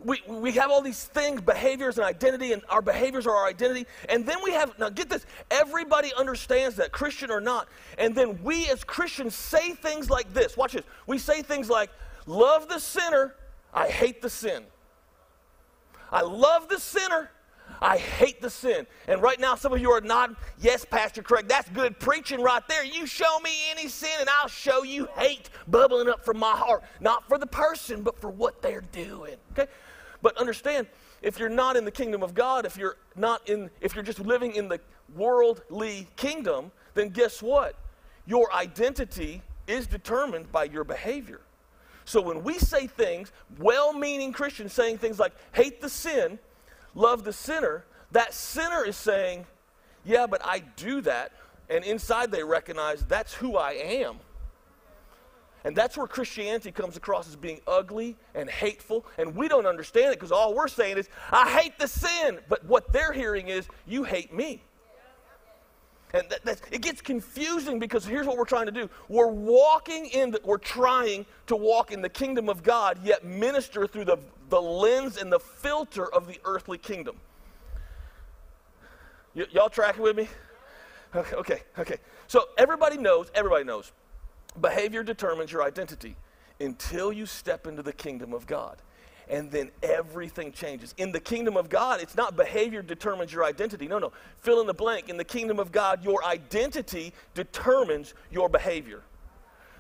we, 0.03 0.21
we 0.27 0.51
have 0.53 0.71
all 0.71 0.81
these 0.81 1.03
things, 1.05 1.41
behaviors 1.41 1.97
and 1.97 2.05
identity, 2.05 2.53
and 2.53 2.61
our 2.69 2.81
behaviors 2.81 3.25
are 3.25 3.35
our 3.35 3.47
identity. 3.47 3.88
And 4.09 4.25
then 4.25 4.38
we 4.43 4.51
have, 4.51 4.77
now 4.77 4.89
get 4.89 5.09
this, 5.09 5.25
everybody 5.49 6.11
understands 6.15 6.75
that, 6.75 6.91
Christian 6.91 7.31
or 7.31 7.41
not. 7.41 7.67
And 7.97 8.15
then 8.15 8.41
we 8.43 8.69
as 8.69 8.83
Christians 8.83 9.35
say 9.35 9.71
things 9.71 10.09
like 10.09 10.31
this. 10.33 10.57
Watch 10.57 10.73
this. 10.73 10.85
We 11.07 11.17
say 11.17 11.41
things 11.41 11.69
like, 11.69 11.89
love 12.25 12.67
the 12.67 12.79
sinner, 12.79 13.35
I 13.73 13.88
hate 13.88 14.21
the 14.21 14.29
sin. 14.29 14.63
I 16.11 16.21
love 16.21 16.67
the 16.67 16.79
sinner, 16.79 17.31
I 17.81 17.98
hate 17.98 18.42
the 18.42 18.50
sin. 18.50 18.86
And 19.07 19.22
right 19.22 19.39
now, 19.39 19.56
some 19.56 19.74
of 19.74 19.81
you 19.81 19.89
are 19.92 20.01
not, 20.01 20.36
yes, 20.60 20.86
Pastor 20.86 21.24
Craig, 21.24 21.48
that's 21.48 21.68
good 21.69 22.00
preaching 22.00 22.42
right 22.42 22.62
there. 22.68 22.83
You 22.83 23.08
show 23.08 23.39
me 23.39 23.51
any 23.72 23.88
sin, 23.88 24.12
and 24.20 24.29
I'll 24.29 24.48
show 24.48 24.84
you 24.84 25.08
hate 25.17 25.50
bubbling 25.67 26.08
up 26.08 26.24
from 26.24 26.38
my 26.38 26.51
heart. 26.51 26.84
Not 27.00 27.27
for 27.27 27.39
the 27.39 27.48
person, 27.48 28.03
but 28.03 28.20
for 28.22 28.29
what 28.29 28.62
they're 28.62 28.84
doing. 28.91 29.36
Okay? 29.53 29.70
But 30.22 30.38
understand, 30.38 30.86
if 31.24 31.39
you're 31.39 31.50
not 31.50 31.75
in 31.75 31.84
the 31.84 31.91
kingdom 31.91 32.22
of 32.22 32.36
God, 32.36 32.65
if 32.67 32.77
you're 32.77 32.98
not 33.15 33.48
in, 33.50 33.72
if 33.82 33.96
you're 33.96 34.03
just 34.03 34.20
living 34.20 34.53
in 34.55 34.70
the 34.70 34.79
worldly 35.15 36.08
kingdom, 36.15 36.72
then 36.94 37.10
guess 37.10 37.41
what? 37.41 37.75
Your 38.27 38.53
identity 38.53 39.41
is 39.65 39.88
determined 39.88 40.51
by 40.51 40.65
your 40.65 40.84
behavior. 40.84 41.41
So 42.05 42.22
when 42.22 42.44
we 42.44 42.60
say 42.60 42.88
things, 42.88 43.32
well 43.60 43.94
meaning 43.94 44.34
Christians 44.34 44.74
saying 44.74 45.00
things 45.00 45.20
like 45.20 45.34
hate 45.53 45.82
the 45.82 45.89
sin, 45.89 46.39
love 46.95 47.24
the 47.24 47.33
sinner, 47.33 47.86
that 48.12 48.33
sinner 48.33 48.86
is 48.86 48.98
saying, 48.98 49.45
Yeah, 50.03 50.27
but 50.27 50.41
I 50.43 50.60
do 50.60 51.01
that. 51.01 51.31
And 51.69 51.86
inside 51.86 52.31
they 52.31 52.43
recognize 52.43 53.05
that's 53.05 53.33
who 53.33 53.55
I 53.55 53.71
am. 53.71 54.17
And 55.63 55.75
that's 55.75 55.95
where 55.95 56.07
Christianity 56.07 56.71
comes 56.71 56.98
across 56.98 57.27
as 57.27 57.36
being 57.36 57.62
ugly 57.67 58.17
and 58.33 58.50
hateful. 58.50 59.05
And 59.17 59.36
we 59.36 59.48
don't 59.48 59.67
understand 59.67 60.07
it 60.07 60.19
because 60.19 60.31
all 60.31 60.55
we're 60.55 60.67
saying 60.67 60.98
is, 60.98 61.07
I 61.31 61.50
hate 61.50 61.77
the 61.77 61.88
sin. 61.88 62.39
But 62.50 62.65
what 62.65 62.91
they're 62.91 63.13
hearing 63.13 63.48
is, 63.48 63.67
You 63.86 64.03
hate 64.03 64.33
me. 64.33 64.63
And 66.13 66.29
that, 66.43 66.62
it 66.71 66.81
gets 66.81 67.01
confusing 67.01 67.79
because 67.79 68.05
here's 68.05 68.27
what 68.27 68.38
we're 68.38 68.43
trying 68.43 68.65
to 68.65 68.71
do. 68.71 68.89
We're 69.07 69.27
walking 69.27 70.07
in, 70.07 70.31
the, 70.31 70.41
we're 70.43 70.57
trying 70.57 71.25
to 71.48 71.55
walk 71.55 71.91
in 71.91 72.01
the 72.01 72.10
kingdom 72.10 72.50
of 72.50 72.63
God, 72.63 73.00
yet 73.01 73.24
minister 73.24 73.88
through 73.88 74.05
the, 74.05 74.17
the 74.51 74.62
lens 74.62 75.17
and 75.17 75.31
the 75.31 75.39
filter 75.39 76.13
of 76.13 76.27
the 76.27 76.39
earthly 76.46 76.77
kingdom. 76.77 77.15
Y- 79.34 79.48
y'all 79.51 79.70
tracking 79.70 80.03
with 80.03 80.15
me? 80.15 80.27
Okay, 81.15 81.36
okay, 81.36 81.62
okay. 81.79 81.98
So 82.27 82.50
everybody 82.58 82.98
knows, 82.98 83.31
everybody 83.34 83.63
knows, 83.63 83.91
behavior 84.60 85.03
determines 85.03 85.51
your 85.51 85.63
identity 85.63 86.15
until 86.60 87.12
you 87.12 87.25
step 87.25 87.65
into 87.65 87.81
the 87.81 87.93
kingdom 87.93 88.34
of 88.34 88.46
God 88.46 88.77
and 89.29 89.50
then 89.50 89.72
everything 89.81 90.51
changes. 90.51 90.93
In 90.98 91.13
the 91.13 91.20
kingdom 91.20 91.55
of 91.55 91.70
God, 91.70 92.01
it's 92.01 92.15
not 92.15 92.36
behavior 92.36 92.81
determines 92.81 93.31
your 93.31 93.46
identity. 93.46 93.88
No, 93.88 93.98
no. 93.98 94.12
Fill 94.39 94.60
in 94.60 94.67
the 94.67 94.74
blank. 94.74 95.08
In 95.08 95.15
the 95.15 95.24
kingdom 95.24 95.60
of 95.60 95.72
God, 95.72 96.03
your 96.03 96.24
identity 96.25 97.13
determines 97.34 98.13
your 98.29 98.50
behavior. 98.50 99.01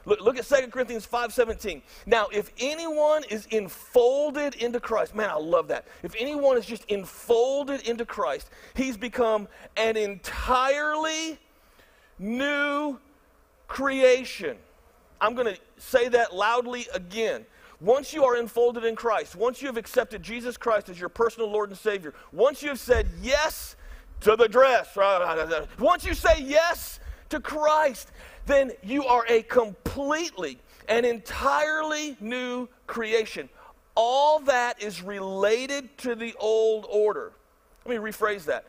Look, 0.05 0.21
look 0.21 0.37
at 0.37 0.45
2 0.45 0.71
Corinthians 0.71 1.05
5:17. 1.05 1.81
Now, 2.05 2.27
if 2.31 2.51
anyone 2.59 3.23
is 3.25 3.45
enfolded 3.47 4.55
into 4.55 4.79
Christ, 4.79 5.13
man, 5.13 5.29
I 5.29 5.35
love 5.35 5.67
that. 5.67 5.85
If 6.03 6.15
anyone 6.17 6.57
is 6.57 6.65
just 6.65 6.85
enfolded 6.85 7.87
into 7.87 8.05
Christ, 8.05 8.49
he's 8.73 8.97
become 8.97 9.47
an 9.77 9.97
entirely 9.97 11.39
new 12.17 12.99
creation. 13.67 14.57
I'm 15.19 15.35
going 15.35 15.53
to 15.53 15.61
say 15.77 16.09
that 16.09 16.33
loudly 16.33 16.87
again. 16.93 17.45
Once 17.79 18.13
you 18.13 18.23
are 18.23 18.37
enfolded 18.37 18.85
in 18.85 18.95
Christ, 18.95 19.35
once 19.35 19.61
you 19.61 19.67
have 19.67 19.77
accepted 19.77 20.21
Jesus 20.21 20.55
Christ 20.55 20.89
as 20.89 20.99
your 20.99 21.09
personal 21.09 21.49
Lord 21.49 21.69
and 21.69 21.77
Savior, 21.77 22.13
once 22.31 22.61
you 22.61 22.69
have 22.69 22.79
said 22.79 23.07
yes 23.21 23.75
to 24.21 24.35
the 24.35 24.47
dress, 24.47 24.95
once 25.79 26.05
you 26.05 26.13
say 26.13 26.39
yes 26.41 26.99
to 27.29 27.39
Christ, 27.39 28.11
then 28.45 28.71
you 28.83 29.05
are 29.05 29.25
a 29.27 29.43
completely 29.43 30.57
and 30.87 31.05
entirely 31.05 32.17
new 32.19 32.67
creation. 32.87 33.49
All 33.95 34.39
that 34.41 34.81
is 34.81 35.01
related 35.01 35.97
to 35.99 36.15
the 36.15 36.33
old 36.39 36.85
order. 36.89 37.33
Let 37.85 38.01
me 38.01 38.11
rephrase 38.11 38.45
that. 38.45 38.65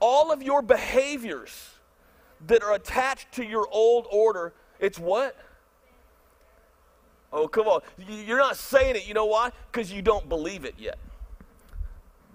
All 0.00 0.32
of 0.32 0.42
your 0.42 0.62
behaviors 0.62 1.70
that 2.46 2.62
are 2.62 2.74
attached 2.74 3.32
to 3.32 3.44
your 3.44 3.68
old 3.70 4.06
order, 4.10 4.52
it's 4.78 4.98
what? 4.98 5.36
Oh, 7.32 7.46
come 7.46 7.66
on. 7.66 7.82
You're 8.08 8.38
not 8.38 8.56
saying 8.56 8.96
it. 8.96 9.06
You 9.06 9.14
know 9.14 9.26
why? 9.26 9.50
Because 9.70 9.92
you 9.92 10.02
don't 10.02 10.28
believe 10.28 10.64
it 10.64 10.74
yet. 10.78 10.98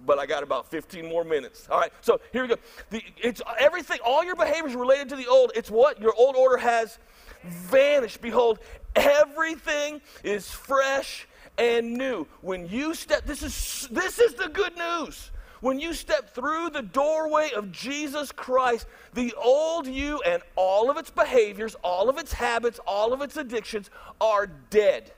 But 0.05 0.19
I 0.19 0.25
got 0.25 0.43
about 0.43 0.69
15 0.69 1.07
more 1.07 1.23
minutes. 1.23 1.67
All 1.69 1.79
right. 1.79 1.91
So 2.01 2.19
here 2.31 2.41
we 2.43 2.49
go. 2.49 2.55
The, 2.89 3.01
it's 3.17 3.41
everything. 3.59 3.99
All 4.05 4.23
your 4.23 4.35
behaviors 4.35 4.75
related 4.75 5.09
to 5.09 5.15
the 5.15 5.27
old. 5.27 5.51
It's 5.55 5.71
what 5.71 6.01
your 6.01 6.13
old 6.15 6.35
order 6.35 6.57
has 6.57 6.99
vanished. 7.43 8.21
Behold, 8.21 8.59
everything 8.95 10.01
is 10.23 10.49
fresh 10.49 11.27
and 11.57 11.93
new. 11.93 12.27
When 12.41 12.67
you 12.67 12.93
step, 12.95 13.25
this 13.25 13.43
is 13.43 13.87
this 13.91 14.19
is 14.19 14.33
the 14.33 14.49
good 14.49 14.75
news. 14.77 15.31
When 15.61 15.79
you 15.79 15.93
step 15.93 16.35
through 16.35 16.71
the 16.71 16.81
doorway 16.81 17.51
of 17.55 17.71
Jesus 17.71 18.33
Christ, 18.33 18.85
the 19.13 19.33
old 19.41 19.87
you 19.87 20.21
and 20.23 20.43
all 20.57 20.91
of 20.91 20.97
its 20.97 21.09
behaviors, 21.09 21.73
all 21.83 22.09
of 22.09 22.17
its 22.17 22.33
habits, 22.33 22.81
all 22.85 23.13
of 23.13 23.21
its 23.21 23.37
addictions 23.37 23.89
are 24.19 24.45
dead. 24.45 25.13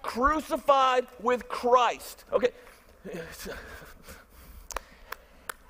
Crucified 0.00 1.06
with 1.20 1.48
Christ. 1.48 2.24
Okay. 2.32 2.48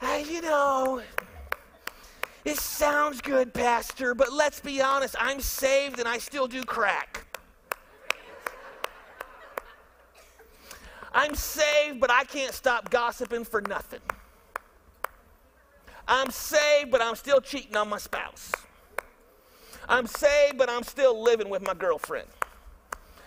Uh, 0.03 0.17
you 0.27 0.41
know, 0.41 1.03
it 2.47 2.57
sounds 2.57 3.21
good, 3.21 3.53
Pastor, 3.53 4.15
but 4.15 4.33
let's 4.33 4.59
be 4.59 4.81
honest, 4.81 5.15
I'm 5.19 5.41
saved 5.41 5.99
and 5.99 6.09
I 6.09 6.17
still 6.17 6.47
do 6.47 6.63
crack. 6.63 7.27
I'm 11.13 11.35
saved, 11.35 12.01
but 12.01 12.11
I 12.11 12.25
can't 12.25 12.55
stop 12.55 12.89
gossiping 12.89 13.45
for 13.45 13.61
nothing. 13.61 14.01
I'm 16.09 16.31
saved, 16.31 16.91
but 16.91 17.03
I'm 17.03 17.15
still 17.15 17.41
cheating 17.43 17.77
on 17.77 17.91
my 17.91 17.99
spouse. 17.99 18.53
I'm 19.89 20.07
saved, 20.07 20.57
but 20.57 20.71
I'm 20.71 20.83
still 20.83 21.23
living 21.23 21.51
with 21.51 21.63
my 21.63 21.75
girlfriend. 21.75 22.29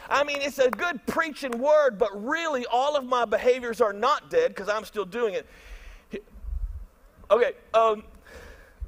I 0.10 0.24
mean, 0.24 0.40
it's 0.42 0.60
a 0.60 0.70
good 0.70 1.06
preaching 1.08 1.60
word, 1.60 1.98
but 1.98 2.10
really 2.24 2.66
all 2.66 2.96
of 2.96 3.06
my 3.06 3.26
behaviors 3.26 3.82
are 3.82 3.94
not 3.94 4.30
dead 4.30 4.50
because 4.50 4.70
I'm 4.70 4.86
still 4.86 5.06
doing 5.06 5.34
it. 5.34 5.48
Okay, 7.32 7.54
um, 7.74 8.04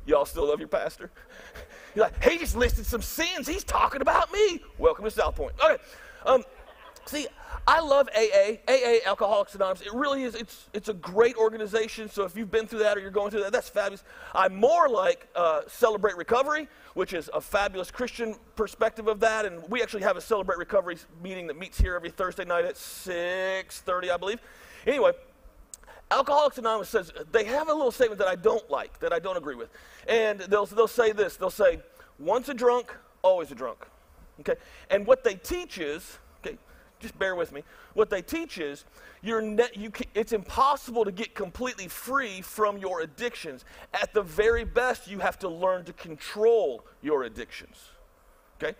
y'all 0.06 0.26
still 0.26 0.48
love 0.48 0.60
your 0.60 0.68
pastor? 0.68 1.10
You're 1.96 2.06
like, 2.06 2.24
he 2.24 2.38
just 2.38 2.56
listed 2.56 2.86
some 2.86 3.02
sins. 3.02 3.48
He's 3.48 3.64
talking 3.64 4.02
about 4.02 4.32
me. 4.32 4.60
Welcome 4.78 5.06
to 5.06 5.12
South 5.12 5.36
Point. 5.36 5.54
Okay, 5.64 5.82
um, 6.26 6.44
see, 7.06 7.28
I 7.68 7.80
love 7.80 8.10
AA, 8.16 8.58
AA 8.68 8.98
Alcoholics 9.06 9.56
Anonymous. 9.56 9.82
It 9.82 9.94
really 9.94 10.24
is. 10.24 10.36
It's 10.36 10.70
it's 10.74 10.90
a 10.90 10.94
great 10.94 11.36
organization. 11.36 12.10
So 12.10 12.24
if 12.24 12.36
you've 12.36 12.52
been 12.52 12.68
through 12.68 12.80
that 12.80 12.98
or 12.98 13.02
you're 13.02 13.12
going 13.12 13.32
through 13.32 13.44
that, 13.44 13.52
that's 13.52 13.70
fabulous. 13.70 14.04
I'm 14.34 14.56
more 14.56 14.88
like 14.90 15.28
uh, 15.36 15.62
Celebrate 15.68 16.16
Recovery, 16.18 16.68
which 16.94 17.14
is 17.14 17.30
a 17.34 17.42
fabulous 17.42 17.92
Christian 17.92 18.36
perspective 18.56 19.08
of 19.08 19.20
that. 19.22 19.46
And 19.46 19.68
we 19.70 19.82
actually 19.82 20.04
have 20.04 20.18
a 20.18 20.22
Celebrate 20.22 20.58
Recovery 20.58 20.98
meeting 21.22 21.48
that 21.48 21.58
meets 21.58 21.80
here 21.80 21.96
every 21.96 22.10
Thursday 22.10 22.46
night 22.46 22.66
at 22.66 22.76
6:30, 22.76 24.12
I 24.12 24.18
believe. 24.18 24.40
Anyway. 24.86 25.12
Alcoholics 26.12 26.60
Anonymous 26.60 26.90
says 26.90 27.12
they 27.32 27.46
have 27.46 27.68
a 27.68 27.74
little 27.74 27.92
statement 27.92 28.20
that 28.20 28.28
I 28.28 28.36
don't 28.36 28.70
like, 28.70 29.00
that 29.00 29.12
I 29.12 29.18
don't 29.18 29.38
agree 29.38 29.56
with. 29.56 29.70
And 30.08 30.40
they'll, 30.40 30.68
they'll 30.68 30.88
say 30.88 31.12
this 31.12 31.36
they'll 31.36 31.50
say, 31.50 31.80
once 32.20 32.48
a 32.48 32.54
drunk, 32.54 32.96
always 33.24 33.52
a 33.52 33.56
drunk. 33.56 33.88
Okay? 34.42 34.54
And 34.92 35.08
what 35.08 35.24
they 35.24 35.34
teach 35.34 35.80
is 35.80 36.20
just 37.06 37.20
bear 37.20 37.36
with 37.36 37.52
me. 37.52 37.64
What 37.94 38.10
they 38.10 38.22
teach 38.22 38.58
is 38.58 38.86
you're 39.22 39.42
ne- 39.42 39.70
you 39.74 39.92
can, 39.92 40.08
it's 40.16 40.34
impossible 40.34 41.06
to 41.06 41.12
get 41.12 41.36
completely 41.36 41.88
free 41.88 42.42
from 42.42 42.78
your 42.78 43.02
addictions. 43.02 43.64
At 43.94 44.14
the 44.14 44.22
very 44.22 44.66
best, 44.66 45.08
you 45.08 45.20
have 45.20 45.38
to 45.40 45.50
learn 45.50 45.86
to 45.86 45.94
control 45.94 46.84
your 47.02 47.24
addictions. 47.24 47.78
Okay? 48.58 48.76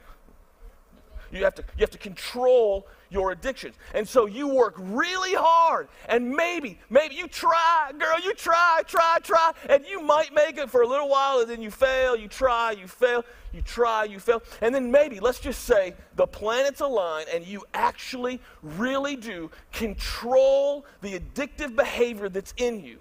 You 1.32 1.44
have 1.44 1.56
to, 1.56 1.64
you 1.78 1.82
have 1.82 1.92
to 1.92 1.98
control 1.98 2.88
your 3.10 3.32
addictions. 3.32 3.76
And 3.94 4.08
so 4.08 4.26
you 4.26 4.48
work 4.48 4.76
really 4.78 5.34
hard, 5.34 5.88
and 6.10 6.30
maybe, 6.30 6.80
maybe 6.90 7.16
you 7.16 7.28
try, 7.28 7.92
girl, 7.98 8.20
you 8.24 8.34
try, 8.34 8.82
try, 8.88 9.18
try, 9.22 9.52
and 9.70 9.86
you 9.86 10.02
might 10.02 10.34
make 10.34 10.58
it 10.58 10.70
for 10.70 10.82
a 10.82 10.88
little 10.88 11.10
while, 11.10 11.40
and 11.40 11.50
then 11.50 11.62
you 11.62 11.72
fail, 11.72 12.16
you 12.16 12.28
try, 12.28 12.72
you 12.72 12.88
fail, 12.88 13.24
you 13.56 13.62
try, 13.62 14.04
you 14.04 14.20
fail. 14.20 14.44
And 14.62 14.76
then 14.76 14.92
maybe, 14.92 15.20
let's 15.20 15.40
just 15.40 15.64
say, 15.64 15.96
the 16.16 16.28
planets 16.28 16.82
align, 16.82 17.26
and 17.34 17.46
you 17.46 17.64
actually 17.74 18.42
really 18.62 19.16
do 19.16 19.50
control 19.72 20.86
the 21.02 21.20
addictive 21.20 21.76
behavior 21.76 22.30
that's 22.30 22.54
in 22.58 22.84
you. 22.84 23.00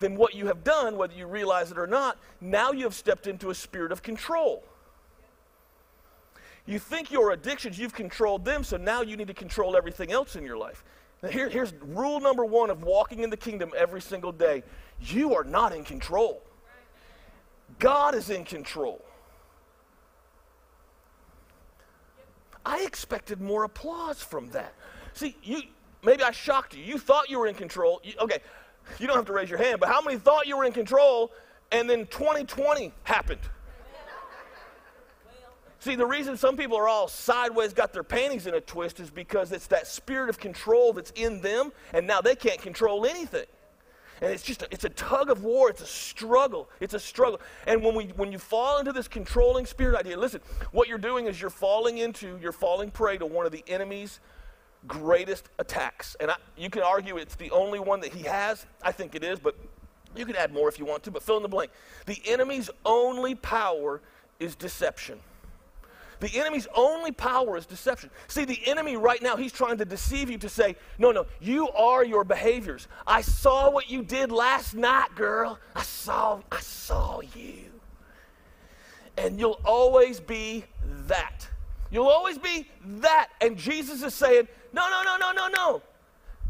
Then 0.00 0.16
what 0.16 0.34
you 0.34 0.48
have 0.48 0.64
done, 0.64 0.96
whether 0.96 1.14
you 1.14 1.26
realize 1.26 1.70
it 1.70 1.78
or 1.78 1.86
not, 1.86 2.18
now 2.40 2.72
you 2.72 2.84
have 2.84 2.94
stepped 2.94 3.28
into 3.28 3.50
a 3.50 3.54
spirit 3.54 3.92
of 3.92 4.02
control. 4.02 4.64
You 6.66 6.78
think 6.78 7.10
your 7.10 7.30
addictions, 7.32 7.78
you've 7.78 7.94
controlled 7.94 8.44
them, 8.44 8.64
so 8.64 8.76
now 8.76 9.02
you 9.02 9.16
need 9.16 9.28
to 9.28 9.34
control 9.34 9.76
everything 9.76 10.12
else 10.12 10.36
in 10.36 10.44
your 10.44 10.56
life. 10.56 10.84
Here, 11.30 11.48
here's 11.48 11.72
rule 11.74 12.18
number 12.18 12.44
one 12.44 12.68
of 12.68 12.82
walking 12.82 13.20
in 13.20 13.30
the 13.30 13.36
kingdom 13.36 13.70
every 13.76 14.00
single 14.00 14.32
day 14.32 14.64
you 15.00 15.34
are 15.34 15.44
not 15.44 15.74
in 15.74 15.84
control, 15.84 16.42
God 17.78 18.14
is 18.14 18.30
in 18.30 18.44
control. 18.44 19.04
I 22.64 22.84
expected 22.84 23.40
more 23.40 23.64
applause 23.64 24.22
from 24.22 24.50
that. 24.50 24.74
See, 25.14 25.36
you 25.42 25.62
maybe 26.02 26.22
I 26.22 26.30
shocked 26.30 26.76
you. 26.76 26.82
You 26.82 26.98
thought 26.98 27.28
you 27.28 27.38
were 27.38 27.46
in 27.46 27.54
control. 27.54 28.00
You, 28.04 28.14
okay, 28.20 28.38
you 28.98 29.06
don't 29.06 29.16
have 29.16 29.26
to 29.26 29.32
raise 29.32 29.50
your 29.50 29.58
hand, 29.58 29.80
but 29.80 29.88
how 29.88 30.00
many 30.00 30.18
thought 30.18 30.46
you 30.46 30.56
were 30.56 30.64
in 30.64 30.72
control 30.72 31.32
and 31.70 31.88
then 31.88 32.06
2020 32.06 32.92
happened? 33.04 33.40
See, 35.82 35.96
the 35.96 36.06
reason 36.06 36.36
some 36.36 36.56
people 36.56 36.76
are 36.76 36.86
all 36.86 37.08
sideways, 37.08 37.72
got 37.72 37.92
their 37.92 38.04
panties 38.04 38.46
in 38.46 38.54
a 38.54 38.60
twist, 38.60 39.00
is 39.00 39.10
because 39.10 39.50
it's 39.50 39.66
that 39.66 39.88
spirit 39.88 40.28
of 40.30 40.38
control 40.38 40.92
that's 40.92 41.10
in 41.16 41.40
them, 41.40 41.72
and 41.92 42.06
now 42.06 42.20
they 42.20 42.36
can't 42.36 42.62
control 42.62 43.04
anything. 43.04 43.46
And 44.20 44.32
it's 44.32 44.42
just, 44.42 44.62
a, 44.62 44.68
it's 44.70 44.84
a 44.84 44.90
tug 44.90 45.30
of 45.30 45.42
war. 45.42 45.70
It's 45.70 45.82
a 45.82 45.86
struggle. 45.86 46.68
It's 46.80 46.94
a 46.94 47.00
struggle. 47.00 47.40
And 47.66 47.82
when, 47.82 47.94
we, 47.94 48.04
when 48.16 48.30
you 48.30 48.38
fall 48.38 48.78
into 48.78 48.92
this 48.92 49.08
controlling 49.08 49.66
spirit 49.66 49.96
idea, 49.98 50.18
listen, 50.18 50.40
what 50.70 50.88
you're 50.88 50.98
doing 50.98 51.26
is 51.26 51.40
you're 51.40 51.50
falling 51.50 51.98
into, 51.98 52.38
you're 52.40 52.52
falling 52.52 52.90
prey 52.90 53.18
to 53.18 53.26
one 53.26 53.46
of 53.46 53.52
the 53.52 53.64
enemy's 53.66 54.20
greatest 54.86 55.48
attacks. 55.58 56.16
And 56.20 56.30
I, 56.30 56.36
you 56.56 56.70
can 56.70 56.82
argue 56.82 57.16
it's 57.16 57.36
the 57.36 57.50
only 57.50 57.78
one 57.78 58.00
that 58.00 58.12
he 58.12 58.24
has. 58.24 58.66
I 58.82 58.92
think 58.92 59.14
it 59.14 59.24
is, 59.24 59.38
but 59.38 59.56
you 60.16 60.26
can 60.26 60.36
add 60.36 60.52
more 60.52 60.68
if 60.68 60.78
you 60.78 60.84
want 60.84 61.02
to, 61.04 61.10
but 61.10 61.22
fill 61.22 61.36
in 61.36 61.42
the 61.42 61.48
blank. 61.48 61.70
The 62.06 62.20
enemy's 62.26 62.70
only 62.84 63.34
power 63.34 64.00
is 64.38 64.54
deception. 64.54 65.18
The 66.22 66.38
enemy's 66.38 66.68
only 66.76 67.10
power 67.10 67.56
is 67.56 67.66
deception. 67.66 68.08
See, 68.28 68.44
the 68.44 68.60
enemy 68.64 68.96
right 68.96 69.20
now, 69.20 69.34
he's 69.34 69.50
trying 69.50 69.78
to 69.78 69.84
deceive 69.84 70.30
you 70.30 70.38
to 70.38 70.48
say, 70.48 70.76
no, 70.96 71.10
no, 71.10 71.26
you 71.40 71.68
are 71.70 72.04
your 72.04 72.22
behaviors. 72.22 72.86
I 73.04 73.22
saw 73.22 73.72
what 73.72 73.90
you 73.90 74.04
did 74.04 74.30
last 74.30 74.72
night, 74.72 75.16
girl. 75.16 75.58
I 75.74 75.82
saw, 75.82 76.40
I 76.52 76.60
saw 76.60 77.22
you. 77.34 77.72
And 79.16 79.40
you'll 79.40 79.60
always 79.64 80.20
be 80.20 80.62
that. 81.08 81.48
You'll 81.90 82.06
always 82.06 82.38
be 82.38 82.68
that. 82.84 83.30
And 83.40 83.58
Jesus 83.58 84.04
is 84.04 84.14
saying, 84.14 84.46
no, 84.72 84.88
no, 84.88 85.02
no, 85.02 85.16
no, 85.16 85.32
no, 85.32 85.48
no. 85.48 85.82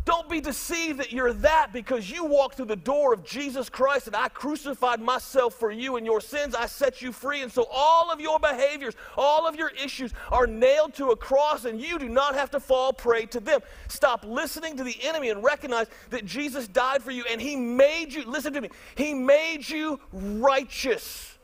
Don't 0.05 0.29
be 0.29 0.41
deceived 0.41 0.99
that 0.99 1.13
you're 1.13 1.33
that 1.33 1.69
because 1.73 2.11
you 2.11 2.25
walked 2.25 2.57
through 2.57 2.67
the 2.67 2.75
door 2.75 3.15
of 3.15 3.25
Jesus 3.25 3.69
Christ 3.69 4.09
and 4.09 4.17
I 4.17 4.29
crucified 4.29 5.01
myself 5.01 5.55
for 5.55 5.71
you 5.71 5.97
and 5.97 6.05
your 6.05 6.21
sins. 6.21 6.57
I 6.57 6.67
set 6.67 7.01
you 7.01 7.13
free. 7.13 7.43
And 7.43 7.53
so 7.53 7.69
all 7.71 8.11
of 8.11 8.21
your 8.21 8.41
behaviors, 8.41 8.95
all 9.17 9.47
of 9.47 9.55
your 9.55 9.69
issues 9.69 10.13
are 10.33 10.49
nailed 10.49 10.95
to 10.95 11.11
a 11.11 11.17
cross 11.17 11.67
and 11.67 11.81
you 11.81 12.01
do 12.01 12.09
not 12.09 12.35
have 12.35 12.51
to 12.51 12.59
fall 12.59 12.93
prey 12.93 13.27
to 13.27 13.39
them. 13.39 13.61
Stop 13.87 14.25
listening 14.25 14.77
to 14.77 14.83
the 14.83 14.97
enemy 15.03 15.31
and 15.31 15.45
recognize 15.45 15.87
that 16.11 16.25
Jesus 16.25 16.67
died 16.67 17.01
for 17.01 17.13
you 17.13 17.25
and 17.31 17.41
he 17.41 17.55
made 17.55 18.13
you, 18.13 18.25
listen 18.25 18.53
to 18.55 18.61
me, 18.61 18.71
he 18.97 19.15
made 19.15 19.69
you 19.69 20.01
righteous. 20.13 21.39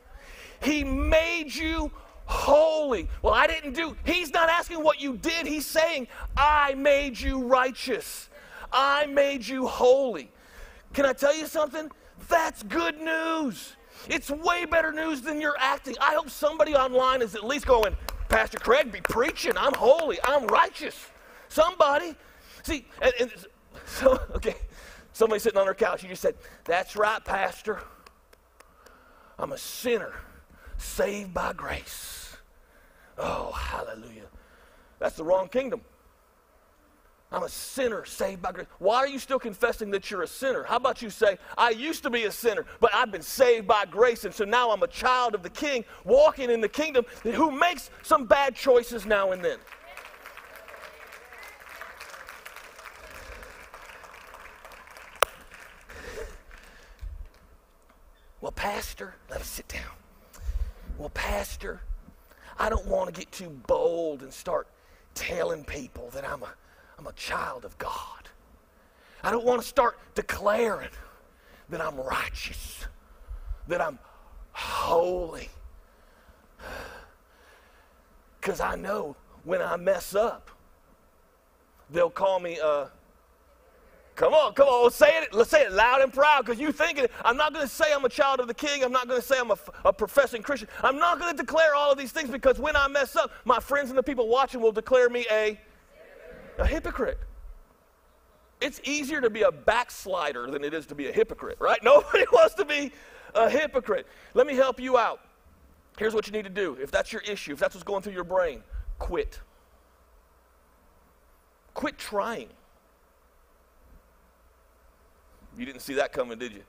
He 0.61 0.83
made 0.83 1.55
you 1.55 1.91
holy. 2.25 3.07
Well, 3.21 3.33
I 3.33 3.47
didn't 3.47 3.73
do, 3.73 3.95
he's 4.03 4.31
not 4.31 4.49
asking 4.49 4.83
what 4.83 5.01
you 5.01 5.15
did. 5.15 5.47
He's 5.47 5.65
saying, 5.65 6.09
I 6.35 6.73
made 6.73 7.17
you 7.17 7.43
righteous. 7.45 8.28
I 8.71 9.05
made 9.07 9.45
you 9.47 9.67
holy. 9.67 10.31
Can 10.93 11.05
I 11.05 11.13
tell 11.13 11.35
you 11.35 11.47
something? 11.47 11.91
That's 12.27 12.63
good 12.63 12.99
news. 12.99 13.75
It's 14.07 14.29
way 14.29 14.65
better 14.65 14.91
news 14.91 15.21
than 15.21 15.41
you're 15.41 15.57
acting. 15.59 15.95
I 15.99 16.13
hope 16.13 16.29
somebody 16.29 16.75
online 16.75 17.21
is 17.21 17.35
at 17.35 17.43
least 17.43 17.65
going, 17.65 17.95
Pastor 18.29 18.59
Craig 18.59 18.91
be 18.91 19.01
preaching. 19.01 19.53
I'm 19.57 19.73
holy. 19.73 20.19
I'm 20.23 20.47
righteous. 20.47 21.07
Somebody. 21.49 22.15
See, 22.63 22.85
and, 23.01 23.13
and 23.19 23.31
so, 23.85 24.19
okay, 24.35 24.55
somebody 25.13 25.39
sitting 25.39 25.59
on 25.59 25.65
their 25.65 25.73
couch, 25.73 26.03
you 26.03 26.09
just 26.09 26.21
said, 26.21 26.35
That's 26.65 26.95
right, 26.95 27.23
Pastor. 27.23 27.81
I'm 29.37 29.53
a 29.53 29.57
sinner 29.57 30.13
saved 30.77 31.33
by 31.33 31.53
grace. 31.53 32.37
Oh, 33.17 33.51
hallelujah. 33.51 34.27
That's 34.99 35.15
the 35.15 35.23
wrong 35.23 35.47
kingdom. 35.47 35.81
I'm 37.31 37.43
a 37.43 37.49
sinner 37.49 38.05
saved 38.05 38.41
by 38.41 38.51
grace. 38.51 38.65
Why 38.79 38.97
are 38.97 39.07
you 39.07 39.19
still 39.19 39.37
confessing 39.37 39.91
that 39.91 40.09
you're 40.09 40.23
a 40.23 40.27
sinner? 40.27 40.63
How 40.63 40.77
about 40.77 41.03
you 41.03 41.11
say, 41.11 41.37
I 41.57 41.69
used 41.69 42.01
to 42.03 42.09
be 42.09 42.23
a 42.23 42.31
sinner, 42.31 42.65
but 42.79 42.91
I've 42.93 43.11
been 43.11 43.21
saved 43.21 43.67
by 43.67 43.85
grace, 43.85 44.25
and 44.25 44.33
so 44.33 44.45
now 44.45 44.71
I'm 44.71 44.81
a 44.81 44.87
child 44.87 45.35
of 45.35 45.43
the 45.43 45.49
King, 45.49 45.85
walking 46.05 46.49
in 46.49 46.59
the 46.59 46.69
kingdom, 46.69 47.05
who 47.21 47.51
makes 47.51 47.91
some 48.01 48.25
bad 48.25 48.55
choices 48.55 49.05
now 49.05 49.31
and 49.31 49.45
then. 49.45 49.59
Well, 58.41 58.53
Pastor, 58.53 59.13
let 59.29 59.41
us 59.41 59.47
sit 59.47 59.67
down. 59.67 59.83
Well, 60.97 61.09
Pastor, 61.09 61.81
I 62.57 62.69
don't 62.69 62.87
want 62.87 63.13
to 63.13 63.19
get 63.19 63.31
too 63.31 63.49
bold 63.67 64.23
and 64.23 64.33
start 64.33 64.67
telling 65.13 65.63
people 65.63 66.09
that 66.13 66.27
I'm 66.27 66.41
a 66.41 66.53
I'm 66.99 67.07
a 67.07 67.13
child 67.13 67.63
of 67.63 67.77
God. 67.77 68.27
I 69.23 69.31
don't 69.31 69.45
want 69.45 69.61
to 69.61 69.67
start 69.67 69.97
declaring 70.15 70.89
that 71.69 71.79
I'm 71.79 71.95
righteous, 71.95 72.85
that 73.69 73.79
I'm 73.79 73.97
holy. 74.51 75.47
Because 78.41 78.59
I 78.59 78.75
know 78.75 79.15
when 79.45 79.61
I 79.61 79.77
mess 79.77 80.13
up, 80.13 80.51
they'll 81.89 82.09
call 82.09 82.41
me, 82.41 82.59
uh, 82.61 82.87
come 84.15 84.33
on, 84.33 84.53
come 84.53 84.67
on, 84.67 84.91
say 84.91 85.21
it, 85.21 85.33
let's 85.33 85.51
say 85.51 85.61
it 85.61 85.71
loud 85.71 86.01
and 86.01 86.11
proud 86.11 86.45
because 86.45 86.59
you 86.59 86.73
thinking, 86.73 87.05
I'm 87.23 87.37
not 87.37 87.53
going 87.53 87.65
to 87.65 87.73
say 87.73 87.93
I'm 87.93 88.03
a 88.03 88.09
child 88.09 88.41
of 88.41 88.47
the 88.47 88.53
king. 88.53 88.83
I'm 88.83 88.91
not 88.91 89.07
going 89.07 89.21
to 89.21 89.25
say 89.25 89.39
I'm 89.39 89.51
a, 89.51 89.57
a 89.85 89.93
professing 89.93 90.41
Christian. 90.41 90.67
I'm 90.83 90.97
not 90.97 91.17
going 91.17 91.33
to 91.33 91.41
declare 91.41 91.75
all 91.75 91.93
of 91.93 91.97
these 91.97 92.11
things 92.11 92.29
because 92.29 92.59
when 92.59 92.75
I 92.75 92.89
mess 92.89 93.15
up, 93.15 93.31
my 93.45 93.61
friends 93.61 93.87
and 93.89 93.97
the 93.97 94.03
people 94.03 94.27
watching 94.27 94.59
will 94.59 94.73
declare 94.73 95.07
me 95.09 95.25
a 95.31 95.57
a 96.59 96.67
hypocrite. 96.67 97.19
It's 98.61 98.81
easier 98.83 99.21
to 99.21 99.29
be 99.29 99.43
a 99.43 99.51
backslider 99.51 100.51
than 100.51 100.63
it 100.63 100.73
is 100.73 100.85
to 100.87 100.95
be 100.95 101.07
a 101.07 101.11
hypocrite, 101.11 101.57
right? 101.59 101.79
Nobody 101.83 102.25
wants 102.31 102.55
to 102.55 102.65
be 102.65 102.91
a 103.33 103.49
hypocrite. 103.49 104.05
Let 104.33 104.47
me 104.47 104.55
help 104.55 104.79
you 104.79 104.97
out. 104.97 105.21
Here's 105.97 106.13
what 106.13 106.27
you 106.27 106.33
need 106.33 106.43
to 106.43 106.49
do. 106.49 106.77
If 106.81 106.91
that's 106.91 107.11
your 107.11 107.21
issue, 107.23 107.53
if 107.53 107.59
that's 107.59 107.75
what's 107.75 107.83
going 107.83 108.03
through 108.03 108.13
your 108.13 108.23
brain, 108.23 108.63
quit. 108.99 109.39
Quit 111.73 111.97
trying. 111.97 112.49
You 115.57 115.65
didn't 115.65 115.81
see 115.81 115.95
that 115.95 116.13
coming, 116.13 116.37
did 116.37 116.53
you? 116.53 116.63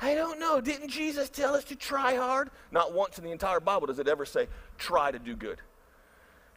I 0.00 0.14
don't 0.14 0.38
know. 0.38 0.60
Didn't 0.60 0.88
Jesus 0.88 1.28
tell 1.28 1.54
us 1.54 1.64
to 1.64 1.76
try 1.76 2.16
hard? 2.16 2.50
Not 2.70 2.92
once 2.92 3.18
in 3.18 3.24
the 3.24 3.30
entire 3.30 3.60
Bible 3.60 3.86
does 3.86 3.98
it 3.98 4.08
ever 4.08 4.24
say, 4.24 4.48
try 4.78 5.10
to 5.10 5.18
do 5.18 5.34
good. 5.34 5.58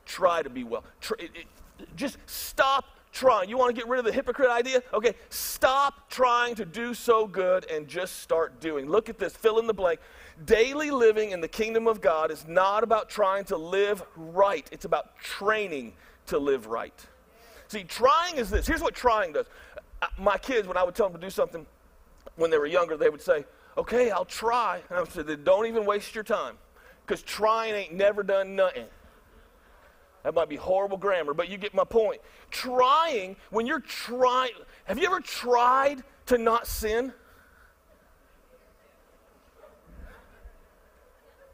Try 0.05 0.41
to 0.41 0.49
be 0.49 0.63
well. 0.63 0.83
Try, 0.99 1.17
it, 1.19 1.31
it, 1.35 1.47
just 1.95 2.17
stop 2.25 2.85
trying. 3.11 3.49
You 3.49 3.57
want 3.57 3.75
to 3.75 3.79
get 3.79 3.89
rid 3.89 3.99
of 3.99 4.05
the 4.05 4.11
hypocrite 4.11 4.49
idea? 4.49 4.81
Okay, 4.93 5.13
stop 5.29 6.09
trying 6.09 6.55
to 6.55 6.65
do 6.65 6.93
so 6.93 7.27
good 7.27 7.69
and 7.69 7.87
just 7.87 8.21
start 8.21 8.59
doing. 8.59 8.87
Look 8.87 9.09
at 9.09 9.17
this, 9.17 9.35
fill 9.35 9.59
in 9.59 9.67
the 9.67 9.73
blank. 9.73 9.99
Daily 10.45 10.91
living 10.91 11.31
in 11.31 11.41
the 11.41 11.47
kingdom 11.47 11.87
of 11.87 12.01
God 12.01 12.31
is 12.31 12.47
not 12.47 12.83
about 12.83 13.09
trying 13.09 13.43
to 13.45 13.57
live 13.57 14.03
right, 14.15 14.67
it's 14.71 14.85
about 14.85 15.17
training 15.17 15.93
to 16.27 16.37
live 16.37 16.67
right. 16.67 16.93
See, 17.67 17.83
trying 17.83 18.37
is 18.37 18.49
this. 18.49 18.65
Here's 18.65 18.81
what 18.81 18.95
trying 18.95 19.33
does. 19.33 19.45
Uh, 20.01 20.07
my 20.17 20.37
kids, 20.37 20.67
when 20.67 20.77
I 20.77 20.83
would 20.83 20.95
tell 20.95 21.07
them 21.09 21.19
to 21.19 21.25
do 21.25 21.29
something 21.29 21.65
when 22.35 22.49
they 22.49 22.57
were 22.57 22.65
younger, 22.65 22.97
they 22.97 23.09
would 23.09 23.21
say, 23.21 23.45
Okay, 23.77 24.11
I'll 24.11 24.25
try. 24.25 24.81
And 24.89 24.97
I 24.97 25.01
would 25.01 25.11
say, 25.11 25.23
Don't 25.35 25.67
even 25.67 25.85
waste 25.85 26.15
your 26.15 26.23
time 26.23 26.57
because 27.05 27.21
trying 27.21 27.75
ain't 27.75 27.93
never 27.93 28.23
done 28.23 28.55
nothing. 28.55 28.85
That 30.23 30.33
might 30.33 30.49
be 30.49 30.57
horrible 30.57 30.97
grammar, 30.97 31.33
but 31.33 31.49
you 31.49 31.57
get 31.57 31.73
my 31.73 31.83
point. 31.83 32.21
Trying, 32.51 33.37
when 33.51 33.65
you're 33.65 33.79
trying, 33.79 34.51
have 34.85 34.97
you 34.97 35.05
ever 35.05 35.21
tried 35.21 36.03
to 36.27 36.37
not 36.37 36.67
sin? 36.67 37.13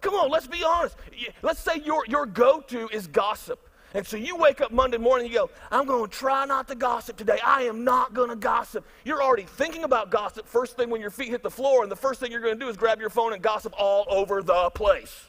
Come 0.02 0.16
on, 0.16 0.30
let's 0.30 0.48
be 0.48 0.64
honest. 0.64 0.96
Let's 1.42 1.60
say 1.60 1.82
your, 1.84 2.06
your 2.08 2.26
go 2.26 2.62
to 2.62 2.90
is 2.90 3.08
gossip. 3.08 3.60
And 3.96 4.06
so 4.06 4.18
you 4.18 4.36
wake 4.36 4.60
up 4.60 4.72
Monday 4.72 4.98
morning 4.98 5.26
and 5.26 5.34
you 5.34 5.40
go, 5.40 5.50
I'm 5.72 5.86
going 5.86 6.10
to 6.10 6.16
try 6.16 6.46
not 6.46 6.68
to 6.68 6.76
gossip 6.76 7.16
today. 7.16 7.40
I 7.44 7.64
am 7.64 7.84
not 7.84 8.14
going 8.14 8.30
to 8.30 8.36
gossip. 8.36 8.86
You're 9.06 9.24
already 9.24 9.44
thinking 9.44 9.84
about 9.84 10.12
gossip 10.12 10.48
first 10.48 10.76
thing 10.76 10.90
when 10.90 11.00
your 11.00 11.12
feet 11.12 11.30
hit 11.30 11.42
the 11.42 11.50
floor, 11.50 11.82
and 11.82 11.92
the 11.92 11.96
first 11.96 12.20
thing 12.20 12.32
you're 12.32 12.42
going 12.42 12.60
to 12.60 12.60
do 12.60 12.70
is 12.70 12.76
grab 12.76 13.00
your 13.00 13.10
phone 13.10 13.32
and 13.32 13.42
gossip 13.42 13.74
all 13.78 14.06
over 14.10 14.44
the 14.44 14.70
place. 14.72 15.28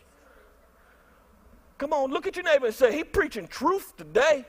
Come 1.79 1.93
on, 1.93 2.11
look 2.11 2.27
at 2.27 2.37
your 2.37 2.45
neighbor 2.45 2.67
and 2.67 2.75
say, 2.75 2.97
He 2.97 3.05
preaching 3.05 3.47
truth 3.47 3.97
today 3.97 4.45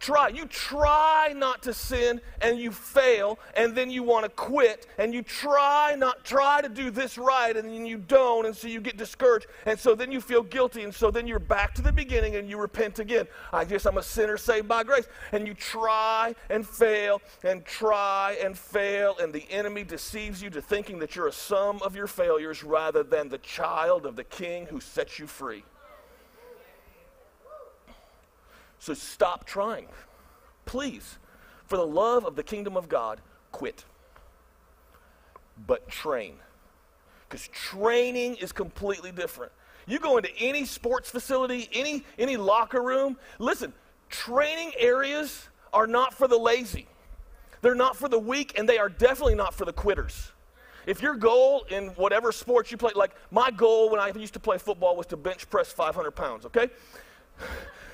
try. 0.00 0.28
You 0.28 0.46
try 0.46 1.34
not 1.36 1.62
to 1.64 1.74
sin 1.74 2.20
and 2.40 2.58
you 2.58 2.72
fail, 2.72 3.38
and 3.54 3.76
then 3.76 3.90
you 3.90 4.02
want 4.02 4.24
to 4.24 4.30
quit, 4.30 4.86
and 4.98 5.14
you 5.14 5.22
try 5.22 5.94
not 5.96 6.24
try 6.24 6.60
to 6.60 6.68
do 6.68 6.90
this 6.90 7.18
right, 7.18 7.56
and 7.56 7.68
then 7.68 7.86
you 7.86 7.98
don't, 7.98 8.46
and 8.46 8.56
so 8.56 8.66
you 8.66 8.80
get 8.80 8.96
discouraged, 8.96 9.46
and 9.66 9.78
so 9.78 9.94
then 9.94 10.10
you 10.10 10.20
feel 10.20 10.42
guilty, 10.42 10.82
and 10.82 10.94
so 10.94 11.10
then 11.10 11.26
you're 11.26 11.38
back 11.38 11.74
to 11.74 11.82
the 11.82 11.92
beginning 11.92 12.36
and 12.36 12.48
you 12.48 12.58
repent 12.58 12.98
again. 12.98 13.26
I 13.52 13.64
guess 13.64 13.86
I'm 13.86 13.98
a 13.98 14.02
sinner 14.02 14.36
saved 14.36 14.68
by 14.68 14.82
grace. 14.84 15.06
And 15.32 15.46
you 15.46 15.54
try 15.54 16.34
and 16.48 16.66
fail 16.66 17.20
and 17.44 17.64
try 17.64 18.38
and 18.42 18.56
fail, 18.56 19.16
and 19.20 19.32
the 19.32 19.44
enemy 19.50 19.84
deceives 19.84 20.42
you 20.42 20.50
to 20.50 20.62
thinking 20.62 20.98
that 21.00 21.14
you're 21.14 21.28
a 21.28 21.32
sum 21.32 21.80
of 21.82 21.94
your 21.94 22.06
failures 22.06 22.64
rather 22.64 23.02
than 23.02 23.28
the 23.28 23.38
child 23.38 24.06
of 24.06 24.16
the 24.16 24.24
king 24.24 24.66
who 24.66 24.80
sets 24.80 25.18
you 25.18 25.26
free. 25.26 25.64
So 28.80 28.94
stop 28.94 29.44
trying. 29.44 29.86
Please, 30.64 31.18
for 31.66 31.76
the 31.76 31.86
love 31.86 32.24
of 32.24 32.34
the 32.34 32.42
kingdom 32.42 32.76
of 32.76 32.88
God, 32.88 33.20
quit. 33.52 33.84
But 35.66 35.88
train. 35.88 36.36
Because 37.28 37.46
training 37.48 38.36
is 38.36 38.50
completely 38.50 39.12
different. 39.12 39.52
You 39.86 39.98
go 39.98 40.16
into 40.16 40.30
any 40.38 40.64
sports 40.64 41.10
facility, 41.10 41.68
any, 41.72 42.04
any 42.18 42.36
locker 42.36 42.82
room, 42.82 43.16
listen, 43.38 43.72
training 44.08 44.72
areas 44.78 45.48
are 45.72 45.86
not 45.86 46.14
for 46.14 46.26
the 46.26 46.38
lazy. 46.38 46.86
They're 47.62 47.74
not 47.74 47.96
for 47.96 48.08
the 48.08 48.18
weak, 48.18 48.58
and 48.58 48.68
they 48.68 48.78
are 48.78 48.88
definitely 48.88 49.34
not 49.34 49.54
for 49.54 49.66
the 49.66 49.72
quitters. 49.72 50.32
If 50.86 51.02
your 51.02 51.14
goal 51.14 51.66
in 51.68 51.88
whatever 51.90 52.32
sports 52.32 52.70
you 52.70 52.78
play, 52.78 52.92
like 52.96 53.14
my 53.30 53.50
goal 53.50 53.90
when 53.90 54.00
I 54.00 54.08
used 54.08 54.32
to 54.32 54.40
play 54.40 54.56
football 54.56 54.96
was 54.96 55.06
to 55.08 55.16
bench 55.18 55.50
press 55.50 55.70
500 55.70 56.12
pounds, 56.12 56.46
okay? 56.46 56.70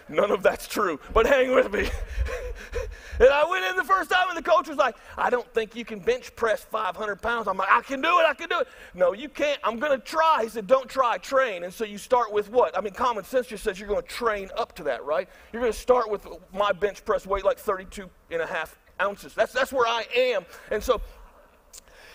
None 0.09 0.31
of 0.31 0.43
that's 0.43 0.69
true, 0.69 1.01
but 1.13 1.27
hang 1.27 1.53
with 1.53 1.73
me. 1.73 1.81
and 3.19 3.29
I 3.29 3.45
went 3.51 3.65
in 3.65 3.77
the 3.77 3.85
first 3.85 4.09
time, 4.09 4.29
and 4.29 4.39
the 4.39 4.49
coach 4.49 4.69
was 4.69 4.77
like, 4.77 4.97
I 5.19 5.31
don't 5.31 5.53
think 5.53 5.75
you 5.75 5.85
can 5.85 5.99
bench 5.99 6.35
press 6.37 6.63
500 6.63 7.21
pounds. 7.21 7.49
I'm 7.49 7.57
like, 7.57 7.71
I 7.71 7.83
can 7.83 8.01
do 8.01 8.21
it, 8.21 8.27
I 8.27 8.35
can 8.35 8.49
do 8.49 8.61
it. 8.61 8.69
No, 8.95 9.15
you 9.15 9.29
can't. 9.29 9.59
I'm 9.65 9.79
going 9.79 9.99
to 9.99 10.05
try. 10.05 10.45
He 10.45 10.49
said, 10.49 10.69
Don't 10.69 10.89
try, 10.89 11.19
train. 11.19 11.65
And 11.65 11.75
so 11.75 11.85
you 11.85 11.99
start 11.99 12.33
with 12.33 12.51
what? 12.51 12.77
I 12.79 12.81
mean, 12.81 12.93
common 12.93 13.25
sense 13.25 13.49
just 13.49 13.65
says 13.65 13.81
you're 13.81 13.89
going 13.89 14.03
to 14.03 14.09
train 14.09 14.51
up 14.57 14.77
to 14.77 14.85
that, 14.85 15.05
right? 15.05 15.29
You're 15.53 15.63
going 15.63 15.73
to 15.73 15.79
start 15.79 16.09
with 16.09 16.27
my 16.53 16.71
bench 16.71 17.05
press 17.05 17.27
weight 17.27 17.45
like 17.45 17.59
32 17.59 18.09
and 18.31 18.43
a 18.43 18.47
half 18.47 18.79
ounces. 19.01 19.35
That's, 19.35 19.53
that's 19.53 19.73
where 19.73 19.87
I 19.87 20.05
am. 20.15 20.47
And 20.71 20.83
so 20.83 21.01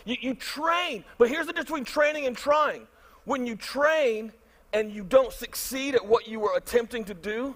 you, 0.06 0.16
you 0.22 0.34
train, 0.36 1.04
but 1.18 1.30
here's 1.30 1.46
the 1.46 1.54
difference 1.54 1.70
between 1.70 1.86
training 1.86 2.26
and 2.26 2.38
trying. 2.38 2.88
When 3.26 3.46
you 3.46 3.56
train 3.56 4.32
and 4.74 4.92
you 4.92 5.04
don't 5.04 5.34
succeed 5.34 5.96
at 5.96 6.06
what 6.06 6.28
you 6.28 6.40
were 6.40 6.56
attempting 6.56 7.04
to 7.06 7.14
do, 7.14 7.56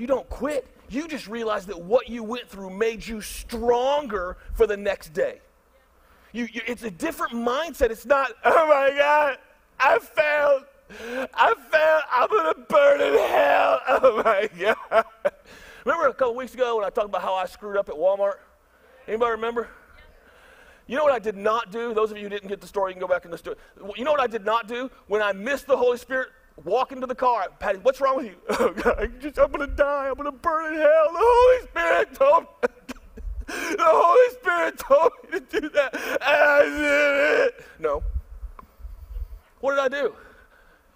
you 0.00 0.06
don't 0.06 0.28
quit. 0.30 0.66
You 0.88 1.06
just 1.06 1.28
realize 1.28 1.66
that 1.66 1.80
what 1.80 2.08
you 2.08 2.24
went 2.24 2.48
through 2.48 2.70
made 2.70 3.06
you 3.06 3.20
stronger 3.20 4.38
for 4.54 4.66
the 4.66 4.76
next 4.76 5.12
day. 5.12 5.40
You, 6.32 6.48
you, 6.50 6.62
it's 6.66 6.82
a 6.84 6.90
different 6.90 7.34
mindset. 7.34 7.90
It's 7.90 8.06
not, 8.06 8.32
oh 8.44 8.66
my 8.66 8.96
God, 8.96 9.38
I 9.78 9.98
failed. 9.98 10.64
I 11.34 11.54
failed. 11.70 12.02
I'm 12.10 12.28
going 12.28 12.54
to 12.54 12.60
burn 12.68 13.00
in 13.00 13.14
hell. 13.14 13.80
Oh 14.02 14.22
my 14.24 14.48
God. 14.58 15.04
Remember 15.84 16.08
a 16.08 16.14
couple 16.14 16.34
weeks 16.34 16.54
ago 16.54 16.76
when 16.76 16.84
I 16.84 16.90
talked 16.90 17.08
about 17.08 17.22
how 17.22 17.34
I 17.34 17.46
screwed 17.46 17.76
up 17.76 17.88
at 17.88 17.94
Walmart? 17.94 18.38
Anybody 19.06 19.32
remember? 19.32 19.68
You 20.86 20.96
know 20.96 21.04
what 21.04 21.12
I 21.12 21.18
did 21.18 21.36
not 21.36 21.70
do? 21.70 21.92
Those 21.92 22.10
of 22.10 22.16
you 22.16 22.24
who 22.24 22.28
didn't 22.28 22.48
get 22.48 22.60
the 22.60 22.66
story, 22.66 22.90
you 22.90 22.94
can 22.94 23.00
go 23.00 23.08
back 23.08 23.24
in 23.24 23.30
the 23.30 23.38
story. 23.38 23.56
You 23.96 24.04
know 24.04 24.12
what 24.12 24.20
I 24.20 24.26
did 24.26 24.44
not 24.44 24.66
do? 24.66 24.90
When 25.06 25.22
I 25.22 25.32
missed 25.32 25.66
the 25.66 25.76
Holy 25.76 25.98
Spirit, 25.98 26.30
walk 26.64 26.92
into 26.92 27.06
the 27.06 27.14
car. 27.14 27.46
Patty, 27.58 27.78
what's 27.80 28.00
wrong 28.00 28.16
with 28.16 28.26
you? 28.26 28.36
Oh, 28.50 28.70
God, 28.70 28.98
I'm 29.00 29.52
going 29.52 29.68
to 29.68 29.74
die. 29.74 30.08
I'm 30.08 30.14
going 30.14 30.26
to 30.26 30.32
burn 30.32 30.74
in 30.74 30.80
hell. 30.80 31.06
The 31.12 31.18
Holy 31.18 31.66
Spirit 31.68 32.14
told 32.14 32.42
me. 32.42 32.48
the 33.76 33.76
Holy 33.80 34.34
Spirit 34.34 34.78
told 34.78 35.12
me 35.24 35.40
to 35.40 35.60
do 35.60 35.68
that. 35.70 35.94
And 35.94 36.22
I 36.22 36.64
did 36.64 37.46
it. 37.46 37.64
No. 37.78 38.02
What 39.60 39.70
did 39.72 39.80
I 39.80 39.88
do? 39.88 40.14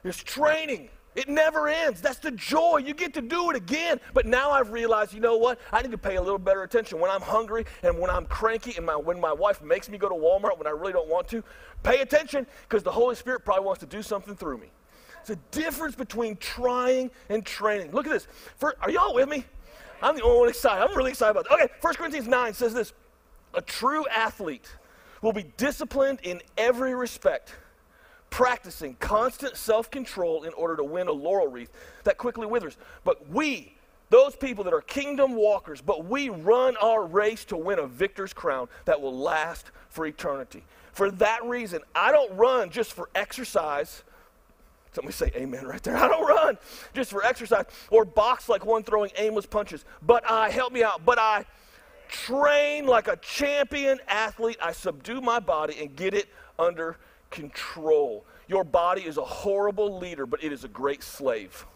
It's 0.04 0.22
training. 0.22 0.90
It 1.14 1.28
never 1.28 1.68
ends. 1.68 2.00
That's 2.00 2.18
the 2.18 2.32
joy. 2.32 2.78
You 2.78 2.92
get 2.92 3.14
to 3.14 3.22
do 3.22 3.50
it 3.50 3.56
again. 3.56 4.00
But 4.12 4.26
now 4.26 4.50
I've 4.50 4.70
realized, 4.70 5.14
you 5.14 5.20
know 5.20 5.36
what? 5.36 5.60
I 5.72 5.80
need 5.80 5.92
to 5.92 5.98
pay 5.98 6.16
a 6.16 6.22
little 6.22 6.38
better 6.38 6.62
attention 6.64 6.98
when 6.98 7.10
I'm 7.10 7.20
hungry 7.20 7.64
and 7.82 7.98
when 7.98 8.10
I'm 8.10 8.26
cranky 8.26 8.74
and 8.76 8.84
my, 8.84 8.96
when 8.96 9.20
my 9.20 9.32
wife 9.32 9.62
makes 9.62 9.88
me 9.88 9.96
go 9.96 10.08
to 10.08 10.14
Walmart 10.14 10.58
when 10.58 10.66
I 10.66 10.70
really 10.70 10.92
don't 10.92 11.08
want 11.08 11.28
to. 11.28 11.44
Pay 11.82 12.00
attention 12.00 12.46
because 12.68 12.82
the 12.82 12.90
Holy 12.90 13.14
Spirit 13.14 13.44
probably 13.44 13.64
wants 13.64 13.80
to 13.80 13.86
do 13.86 14.02
something 14.02 14.34
through 14.34 14.58
me. 14.58 14.70
A 15.30 15.36
difference 15.50 15.94
between 15.94 16.36
trying 16.36 17.10
and 17.28 17.44
training. 17.44 17.92
Look 17.92 18.06
at 18.06 18.12
this. 18.12 18.26
For, 18.56 18.76
are 18.80 18.90
y'all 18.90 19.14
with 19.14 19.28
me? 19.28 19.44
I'm 20.02 20.16
the 20.16 20.22
only 20.22 20.40
one 20.40 20.48
excited. 20.48 20.84
I'm 20.84 20.96
really 20.96 21.10
excited 21.10 21.30
about 21.30 21.44
this. 21.44 21.52
Okay, 21.52 21.72
1 21.80 21.94
Corinthians 21.94 22.28
9 22.28 22.54
says 22.54 22.74
this 22.74 22.92
A 23.54 23.62
true 23.62 24.06
athlete 24.08 24.68
will 25.22 25.32
be 25.32 25.44
disciplined 25.56 26.20
in 26.22 26.42
every 26.58 26.94
respect 26.94 27.54
practicing 28.34 28.96
constant 28.96 29.56
self 29.56 29.88
control 29.92 30.42
in 30.42 30.52
order 30.54 30.74
to 30.74 30.82
win 30.82 31.06
a 31.06 31.12
laurel 31.12 31.46
wreath 31.46 31.70
that 32.02 32.18
quickly 32.18 32.48
withers. 32.48 32.76
But 33.04 33.30
we, 33.30 33.76
those 34.10 34.34
people 34.34 34.64
that 34.64 34.74
are 34.74 34.80
kingdom 34.80 35.36
walkers, 35.36 35.80
but 35.80 36.04
we 36.04 36.30
run 36.30 36.76
our 36.78 37.06
race 37.06 37.44
to 37.44 37.56
win 37.56 37.78
a 37.78 37.86
victor's 37.86 38.32
crown 38.32 38.68
that 38.86 39.00
will 39.00 39.16
last 39.16 39.70
for 39.88 40.04
eternity. 40.04 40.64
For 40.92 41.12
that 41.12 41.44
reason, 41.44 41.82
I 41.94 42.10
don't 42.10 42.36
run 42.36 42.70
just 42.70 42.92
for 42.92 43.08
exercise. 43.14 44.02
Somebody 44.94 45.12
say 45.12 45.32
amen 45.34 45.66
right 45.66 45.82
there. 45.82 45.96
I 46.04 46.08
don't 46.08 46.26
run 46.26 46.56
just 46.94 47.10
for 47.10 47.24
exercise 47.24 47.66
or 47.90 48.04
box 48.04 48.48
like 48.48 48.64
one 48.64 48.84
throwing 48.84 49.10
aimless 49.18 49.46
punches. 49.46 49.84
But 50.02 50.28
I, 50.30 50.50
help 50.50 50.72
me 50.72 50.84
out, 50.84 51.04
but 51.04 51.18
I 51.18 51.44
train 52.08 52.86
like 52.86 53.08
a 53.08 53.16
champion 53.16 53.98
athlete. 54.06 54.56
I 54.62 54.72
subdue 54.72 55.20
my 55.20 55.40
body 55.40 55.76
and 55.80 55.94
get 55.96 56.14
it 56.14 56.28
under 56.58 56.96
control. 57.30 58.24
Your 58.46 58.62
body 58.62 59.02
is 59.02 59.16
a 59.16 59.24
horrible 59.24 59.98
leader, 59.98 60.26
but 60.26 60.44
it 60.44 60.52
is 60.52 60.62
a 60.62 60.68
great 60.68 61.02
slave. 61.02 61.66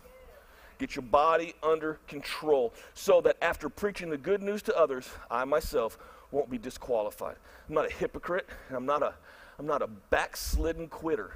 Get 0.79 0.95
your 0.95 1.03
body 1.03 1.55
under 1.61 1.99
control 2.07 2.73
so 2.95 3.21
that 3.23 3.37
after 3.43 3.69
preaching 3.69 4.11
the 4.11 4.17
good 4.17 4.43
news 4.43 4.63
to 4.63 4.79
others, 4.79 5.09
I 5.29 5.45
myself 5.45 5.99
won't 6.31 6.51
be 6.51 6.59
disqualified. 6.59 7.35
I'm 7.69 7.75
not 7.75 7.91
a 7.91 7.93
hypocrite, 7.93 8.47
and 8.69 8.77
I'm 8.77 8.87
not 8.87 9.03
a, 9.03 9.15
I'm 9.59 9.67
not 9.67 9.83
a 9.83 9.89
backslidden 9.89 10.87
quitter. 10.87 11.33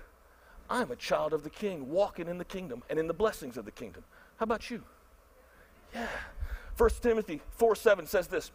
I'm 0.72 0.90
a 0.90 0.96
child 0.96 1.34
of 1.34 1.44
the 1.44 1.50
king, 1.50 1.90
walking 1.90 2.28
in 2.28 2.38
the 2.38 2.46
kingdom 2.46 2.82
and 2.88 2.98
in 2.98 3.06
the 3.06 3.12
blessings 3.12 3.58
of 3.58 3.66
the 3.66 3.70
kingdom. 3.70 4.04
How 4.38 4.44
about 4.44 4.70
you? 4.70 4.82
Yeah. 5.94 6.08
1 6.78 6.90
Timothy 7.02 7.42
4 7.58 7.76
7 7.76 8.06
says 8.06 8.26
this 8.26 8.50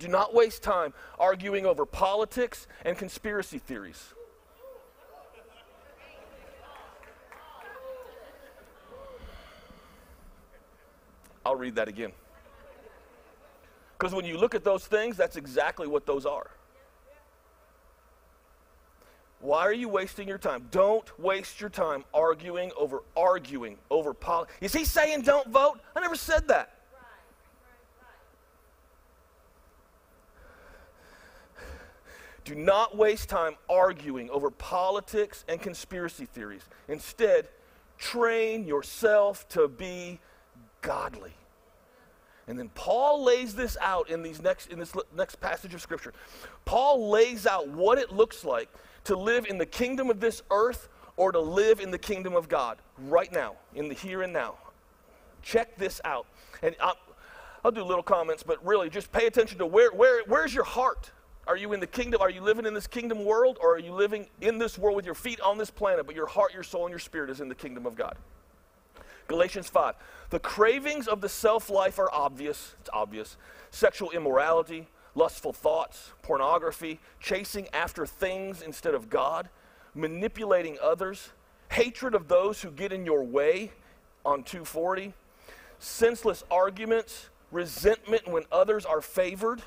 Do 0.00 0.08
not 0.08 0.34
waste 0.34 0.64
time 0.64 0.92
arguing 1.16 1.64
over 1.64 1.86
politics 1.86 2.66
and 2.84 2.98
conspiracy 2.98 3.60
theories. 3.60 4.14
I'll 11.46 11.54
read 11.54 11.76
that 11.76 11.86
again. 11.86 12.10
Because 13.96 14.12
when 14.12 14.24
you 14.24 14.38
look 14.38 14.56
at 14.56 14.64
those 14.64 14.88
things, 14.88 15.16
that's 15.16 15.36
exactly 15.36 15.86
what 15.86 16.04
those 16.04 16.26
are. 16.26 16.50
Why 19.44 19.60
are 19.60 19.74
you 19.74 19.90
wasting 19.90 20.26
your 20.26 20.38
time? 20.38 20.68
Don't 20.70 21.06
waste 21.20 21.60
your 21.60 21.68
time 21.68 22.04
arguing 22.14 22.72
over 22.78 23.02
arguing 23.14 23.76
over 23.90 24.14
politics. 24.14 24.56
Is 24.62 24.72
he 24.72 24.86
saying 24.86 25.20
don't 25.20 25.48
vote? 25.48 25.80
I 25.94 26.00
never 26.00 26.16
said 26.16 26.48
that. 26.48 26.70
Do 32.46 32.54
not 32.54 32.96
waste 32.96 33.28
time 33.28 33.56
arguing 33.68 34.30
over 34.30 34.50
politics 34.50 35.44
and 35.46 35.60
conspiracy 35.60 36.24
theories. 36.24 36.62
Instead, 36.88 37.48
train 37.98 38.64
yourself 38.64 39.46
to 39.50 39.68
be 39.68 40.20
godly. 40.80 41.34
And 42.46 42.58
then 42.58 42.70
Paul 42.70 43.22
lays 43.24 43.54
this 43.54 43.76
out 43.82 44.08
in, 44.08 44.22
these 44.22 44.40
next, 44.40 44.70
in 44.70 44.78
this 44.78 44.94
next 45.14 45.38
passage 45.40 45.74
of 45.74 45.82
Scripture. 45.82 46.14
Paul 46.64 47.10
lays 47.10 47.46
out 47.46 47.68
what 47.68 47.98
it 47.98 48.10
looks 48.10 48.42
like 48.42 48.70
to 49.04 49.16
live 49.16 49.46
in 49.46 49.58
the 49.58 49.66
kingdom 49.66 50.10
of 50.10 50.20
this 50.20 50.42
earth 50.50 50.88
or 51.16 51.32
to 51.32 51.40
live 51.40 51.80
in 51.80 51.90
the 51.90 51.98
kingdom 51.98 52.34
of 52.34 52.48
God 52.48 52.78
right 52.98 53.32
now, 53.32 53.54
in 53.74 53.88
the 53.88 53.94
here 53.94 54.22
and 54.22 54.32
now. 54.32 54.54
Check 55.42 55.76
this 55.76 56.00
out. 56.04 56.26
And 56.62 56.74
I'll, 56.80 56.96
I'll 57.64 57.70
do 57.70 57.84
little 57.84 58.02
comments, 58.02 58.42
but 58.42 58.64
really 58.64 58.90
just 58.90 59.12
pay 59.12 59.26
attention 59.26 59.58
to 59.58 59.66
where, 59.66 59.90
where, 59.92 60.22
where's 60.26 60.54
your 60.54 60.64
heart? 60.64 61.10
Are 61.46 61.56
you 61.56 61.72
in 61.74 61.80
the 61.80 61.86
kingdom? 61.86 62.22
Are 62.22 62.30
you 62.30 62.40
living 62.40 62.64
in 62.64 62.72
this 62.72 62.86
kingdom 62.86 63.24
world? 63.24 63.58
Or 63.60 63.74
are 63.74 63.78
you 63.78 63.92
living 63.92 64.26
in 64.40 64.58
this 64.58 64.78
world 64.78 64.96
with 64.96 65.04
your 65.04 65.14
feet 65.14 65.40
on 65.40 65.58
this 65.58 65.70
planet, 65.70 66.06
but 66.06 66.14
your 66.14 66.26
heart, 66.26 66.54
your 66.54 66.62
soul, 66.62 66.86
and 66.86 66.90
your 66.90 66.98
spirit 66.98 67.28
is 67.28 67.40
in 67.40 67.48
the 67.48 67.54
kingdom 67.54 67.84
of 67.84 67.94
God? 67.94 68.16
Galatians 69.28 69.68
5. 69.68 69.94
The 70.30 70.38
cravings 70.38 71.06
of 71.06 71.20
the 71.20 71.28
self 71.28 71.70
life 71.70 71.98
are 71.98 72.10
obvious. 72.12 72.74
It's 72.80 72.90
obvious. 72.92 73.36
Sexual 73.70 74.10
immorality, 74.10 74.88
lustful 75.14 75.52
thoughts, 75.52 76.12
pornography, 76.22 77.00
chasing 77.20 77.68
after 77.72 78.06
things 78.06 78.62
instead 78.62 78.94
of 78.94 79.08
God, 79.08 79.48
manipulating 79.94 80.76
others, 80.82 81.30
hatred 81.70 82.14
of 82.14 82.28
those 82.28 82.62
who 82.62 82.70
get 82.70 82.92
in 82.92 83.06
your 83.06 83.22
way 83.22 83.70
on 84.24 84.42
240, 84.42 85.12
senseless 85.78 86.44
arguments, 86.50 87.30
resentment 87.52 88.26
when 88.26 88.44
others 88.50 88.84
are 88.84 89.00
favored, 89.00 89.62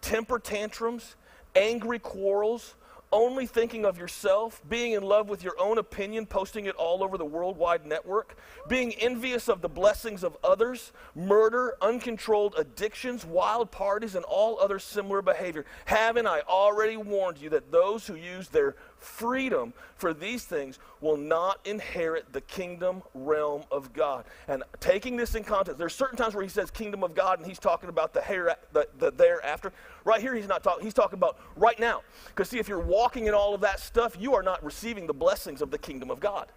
temper 0.00 0.38
tantrums, 0.38 1.16
angry 1.54 1.98
quarrels 1.98 2.74
only 3.16 3.46
thinking 3.46 3.86
of 3.86 3.96
yourself, 3.96 4.60
being 4.68 4.92
in 4.92 5.02
love 5.02 5.30
with 5.30 5.42
your 5.42 5.58
own 5.58 5.78
opinion, 5.78 6.26
posting 6.26 6.66
it 6.66 6.76
all 6.76 7.02
over 7.02 7.16
the 7.16 7.24
worldwide 7.24 7.86
network, 7.86 8.36
being 8.68 8.92
envious 8.92 9.48
of 9.48 9.62
the 9.62 9.70
blessings 9.70 10.22
of 10.22 10.36
others, 10.44 10.92
murder, 11.14 11.76
uncontrolled 11.80 12.54
addictions, 12.58 13.24
wild 13.24 13.70
parties, 13.70 14.14
and 14.16 14.24
all 14.26 14.60
other 14.60 14.78
similar 14.78 15.22
behavior. 15.22 15.64
Haven't 15.86 16.26
I 16.26 16.40
already 16.40 16.98
warned 16.98 17.38
you 17.38 17.48
that 17.50 17.72
those 17.72 18.06
who 18.06 18.16
use 18.16 18.48
their 18.48 18.76
freedom 19.06 19.72
for 19.94 20.12
these 20.12 20.44
things 20.44 20.78
will 21.00 21.16
not 21.16 21.60
inherit 21.64 22.32
the 22.32 22.40
kingdom 22.42 23.02
realm 23.14 23.62
of 23.70 23.92
God. 23.92 24.24
And 24.48 24.62
taking 24.80 25.16
this 25.16 25.34
in 25.34 25.44
context, 25.44 25.78
there's 25.78 25.94
certain 25.94 26.18
times 26.18 26.34
where 26.34 26.42
he 26.42 26.50
says 26.50 26.70
kingdom 26.70 27.02
of 27.02 27.14
God 27.14 27.38
and 27.38 27.46
he's 27.46 27.58
talking 27.58 27.88
about 27.88 28.12
the, 28.12 28.20
here, 28.22 28.54
the, 28.72 28.88
the 28.98 29.10
thereafter. 29.12 29.72
Right 30.04 30.20
here, 30.20 30.34
he's 30.34 30.48
not 30.48 30.62
talking, 30.62 30.84
he's 30.84 30.94
talking 30.94 31.18
about 31.18 31.38
right 31.56 31.78
now. 31.78 32.02
Because 32.28 32.50
see, 32.50 32.58
if 32.58 32.68
you're 32.68 32.80
walking 32.80 33.26
in 33.26 33.34
all 33.34 33.54
of 33.54 33.60
that 33.62 33.80
stuff, 33.80 34.16
you 34.18 34.34
are 34.34 34.42
not 34.42 34.62
receiving 34.64 35.06
the 35.06 35.14
blessings 35.14 35.62
of 35.62 35.70
the 35.70 35.78
kingdom 35.78 36.10
of 36.10 36.20
God. 36.20 36.48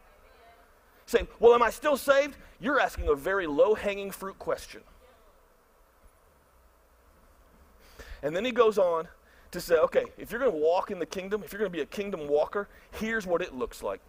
say, 1.06 1.28
well, 1.40 1.54
am 1.54 1.64
I 1.64 1.70
still 1.70 1.98
saved? 1.98 2.36
You're 2.60 2.80
asking 2.80 3.08
a 3.08 3.16
very 3.16 3.48
low 3.48 3.76
hanging 3.76 4.12
fruit 4.12 4.40
question. 4.40 4.82
And 8.22 8.36
then 8.36 8.44
he 8.44 8.52
goes 8.52 8.78
on 8.78 9.08
to 9.52 9.62
say, 9.62 9.76
okay, 9.76 10.06
if 10.18 10.32
you're 10.32 10.40
going 10.40 10.52
to 10.52 10.58
walk 10.58 10.92
in 10.92 11.00
the 11.00 11.06
kingdom, 11.06 11.44
if 11.44 11.52
you're 11.52 11.60
going 11.60 11.72
to 11.72 11.76
be 11.76 11.82
a 11.82 11.86
kingdom 11.86 12.28
walker, 12.28 12.68
here's 12.92 13.26
what 13.26 13.42
it 13.42 13.54
looks 13.56 13.82
like. 13.82 14.00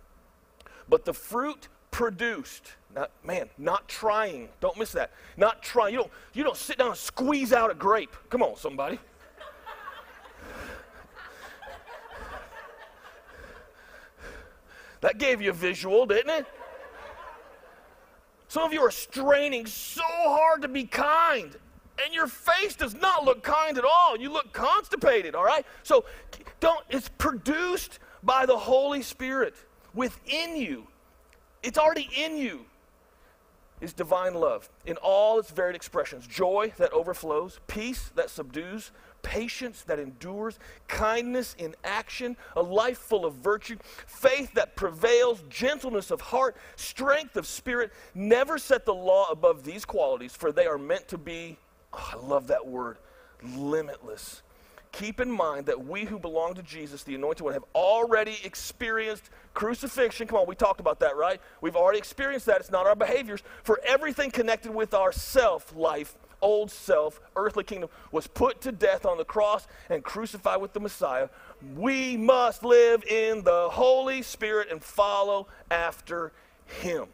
But 0.88 1.05
the 1.05 1.14
fruit 1.14 1.68
produced, 1.90 2.72
not, 2.94 3.11
man, 3.24 3.48
not 3.59 3.88
trying, 3.88 4.48
don't 4.61 4.76
miss 4.79 4.92
that. 4.92 5.12
Not 5.37 5.62
trying. 5.62 5.92
You 5.92 6.00
don't, 6.00 6.11
you 6.35 6.44
don't 6.44 6.57
sit 6.57 6.79
down 6.79 6.88
and 6.88 6.96
squeeze 6.96 7.53
out 7.53 7.70
a 7.70 7.74
grape. 7.74 8.14
Come 8.29 8.42
on, 8.42 8.57
somebody. 8.57 8.98
that 15.00 15.18
gave 15.18 15.40
you 15.40 15.50
a 15.50 15.55
visual, 15.55 16.07
didn't 16.07 16.31
it? 16.31 16.46
Some 18.48 18.64
of 18.64 18.72
you 18.72 18.81
are 18.81 18.90
straining 18.90 19.64
so 19.66 20.03
hard 20.03 20.62
to 20.62 20.68
be 20.68 20.85
kind 20.85 21.57
and 22.04 22.14
your 22.14 22.26
face 22.26 22.74
does 22.76 22.94
not 22.94 23.24
look 23.24 23.42
kind 23.42 23.78
at 23.78 23.84
all. 23.84 24.16
You 24.16 24.32
look 24.32 24.52
constipated, 24.52 25.34
all 25.34 25.44
right? 25.44 25.64
So 25.82 26.04
don't 26.60 26.84
it's 26.88 27.08
produced 27.08 27.98
by 28.22 28.46
the 28.46 28.56
Holy 28.56 29.02
Spirit 29.02 29.54
within 29.94 30.56
you. 30.56 30.86
It's 31.62 31.78
already 31.78 32.08
in 32.16 32.36
you. 32.36 32.66
Is 33.80 33.94
divine 33.94 34.34
love 34.34 34.68
in 34.84 34.98
all 34.98 35.38
its 35.38 35.50
varied 35.50 35.74
expressions 35.74 36.26
joy 36.26 36.70
that 36.76 36.92
overflows, 36.92 37.60
peace 37.66 38.10
that 38.14 38.28
subdues, 38.28 38.90
patience 39.22 39.82
that 39.82 39.98
endures, 39.98 40.58
kindness 40.86 41.56
in 41.58 41.74
action, 41.82 42.36
a 42.56 42.62
life 42.62 42.98
full 42.98 43.24
of 43.24 43.34
virtue, 43.36 43.76
faith 44.06 44.52
that 44.52 44.76
prevails, 44.76 45.42
gentleness 45.48 46.10
of 46.10 46.20
heart, 46.20 46.56
strength 46.76 47.36
of 47.36 47.46
spirit. 47.46 47.90
Never 48.14 48.58
set 48.58 48.84
the 48.84 48.94
law 48.94 49.30
above 49.30 49.64
these 49.64 49.86
qualities, 49.86 50.34
for 50.36 50.52
they 50.52 50.66
are 50.66 50.78
meant 50.78 51.08
to 51.08 51.16
be 51.16 51.56
oh, 51.92 52.11
I 52.14 52.26
love 52.26 52.48
that 52.48 52.66
word, 52.66 52.98
limitless. 53.42 54.42
keep 54.92 55.20
in 55.20 55.31
mind 55.31 55.66
that 55.66 55.87
we 55.87 56.05
who 56.05 56.18
belong 56.18 56.55
to 56.55 56.62
Jesus, 56.62 57.03
the 57.05 57.14
anointed 57.14 57.42
one, 57.44 57.53
have 57.53 57.64
already 57.74 58.38
experienced 58.44 59.31
crucifixion. 59.55 60.26
Come 60.26 60.38
on, 60.38 60.46
we 60.46 60.55
talked 60.55 60.81
about 60.81 61.00
that, 61.00 61.16
right? 61.16 61.40
We've 61.61 61.76
already 61.76 61.98
experienced 61.98 62.46
that. 62.46 62.61
It's 62.61 62.70
not 62.70 62.87
our 62.87 62.96
behaviors. 62.96 63.42
For 63.62 63.81
everything 63.87 64.31
connected 64.31 64.74
with 64.74 64.94
our 64.94 65.12
self 65.12 65.74
life, 65.76 66.16
old 66.42 66.70
self, 66.70 67.20
earthly 67.37 67.64
kingdom, 67.64 67.90
was 68.12 68.26
put 68.26 68.61
to 68.62 68.72
death 68.72 69.05
on 69.07 69.18
the 69.18 69.24
cross 69.24 69.66
and 69.88 70.03
crucified 70.03 70.61
with 70.61 70.72
the 70.72 70.81
Messiah. 70.81 71.29
We 71.76 72.16
must 72.16 72.64
live 72.64 73.05
in 73.05 73.44
the 73.44 73.68
Holy 73.70 74.22
Spirit 74.22 74.68
and 74.70 74.83
follow 74.83 75.46
after 75.70 76.33
Him. 76.66 77.09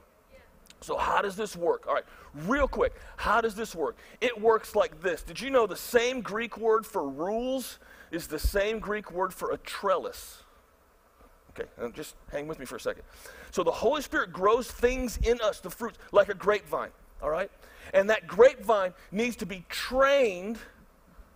So, 0.87 0.97
how 0.97 1.21
does 1.21 1.35
this 1.35 1.57
work? 1.57 1.89
All 1.89 1.95
right, 1.95 2.05
real 2.47 2.69
quick, 2.69 2.95
how 3.17 3.41
does 3.41 3.57
this 3.57 3.75
work? 3.75 3.97
It 4.21 4.41
works 4.41 4.77
like 4.77 5.03
this. 5.03 5.21
Did 5.21 5.41
you 5.41 5.51
know 5.51 5.67
the 5.67 5.75
same 5.75 6.21
Greek 6.21 6.57
word 6.57 6.87
for 6.87 7.09
rules 7.09 7.81
is 8.13 8.29
the 8.29 8.39
same 8.39 8.79
Greek 8.79 9.11
word 9.11 9.35
for 9.35 9.51
a 9.51 9.59
trellis? 9.59 10.45
Okay, 11.51 11.69
uh, 11.83 11.89
just 11.89 12.15
hang 12.31 12.47
with 12.47 12.61
me 12.61 12.67
for 12.67 12.77
a 12.77 12.81
second. 12.81 13.03
So, 13.51 13.65
the 13.65 13.73
Holy 13.73 14.01
Spirit 14.01 14.33
grows 14.33 14.71
things 14.71 15.17
in 15.25 15.41
us, 15.41 15.59
the 15.59 15.71
fruits, 15.71 15.99
like 16.13 16.29
a 16.29 16.35
grapevine, 16.35 16.91
all 17.21 17.31
right? 17.31 17.51
And 17.93 18.09
that 18.09 18.29
grapevine 18.29 18.95
needs 19.11 19.35
to 19.37 19.47
be 19.47 19.65
trained 19.69 20.57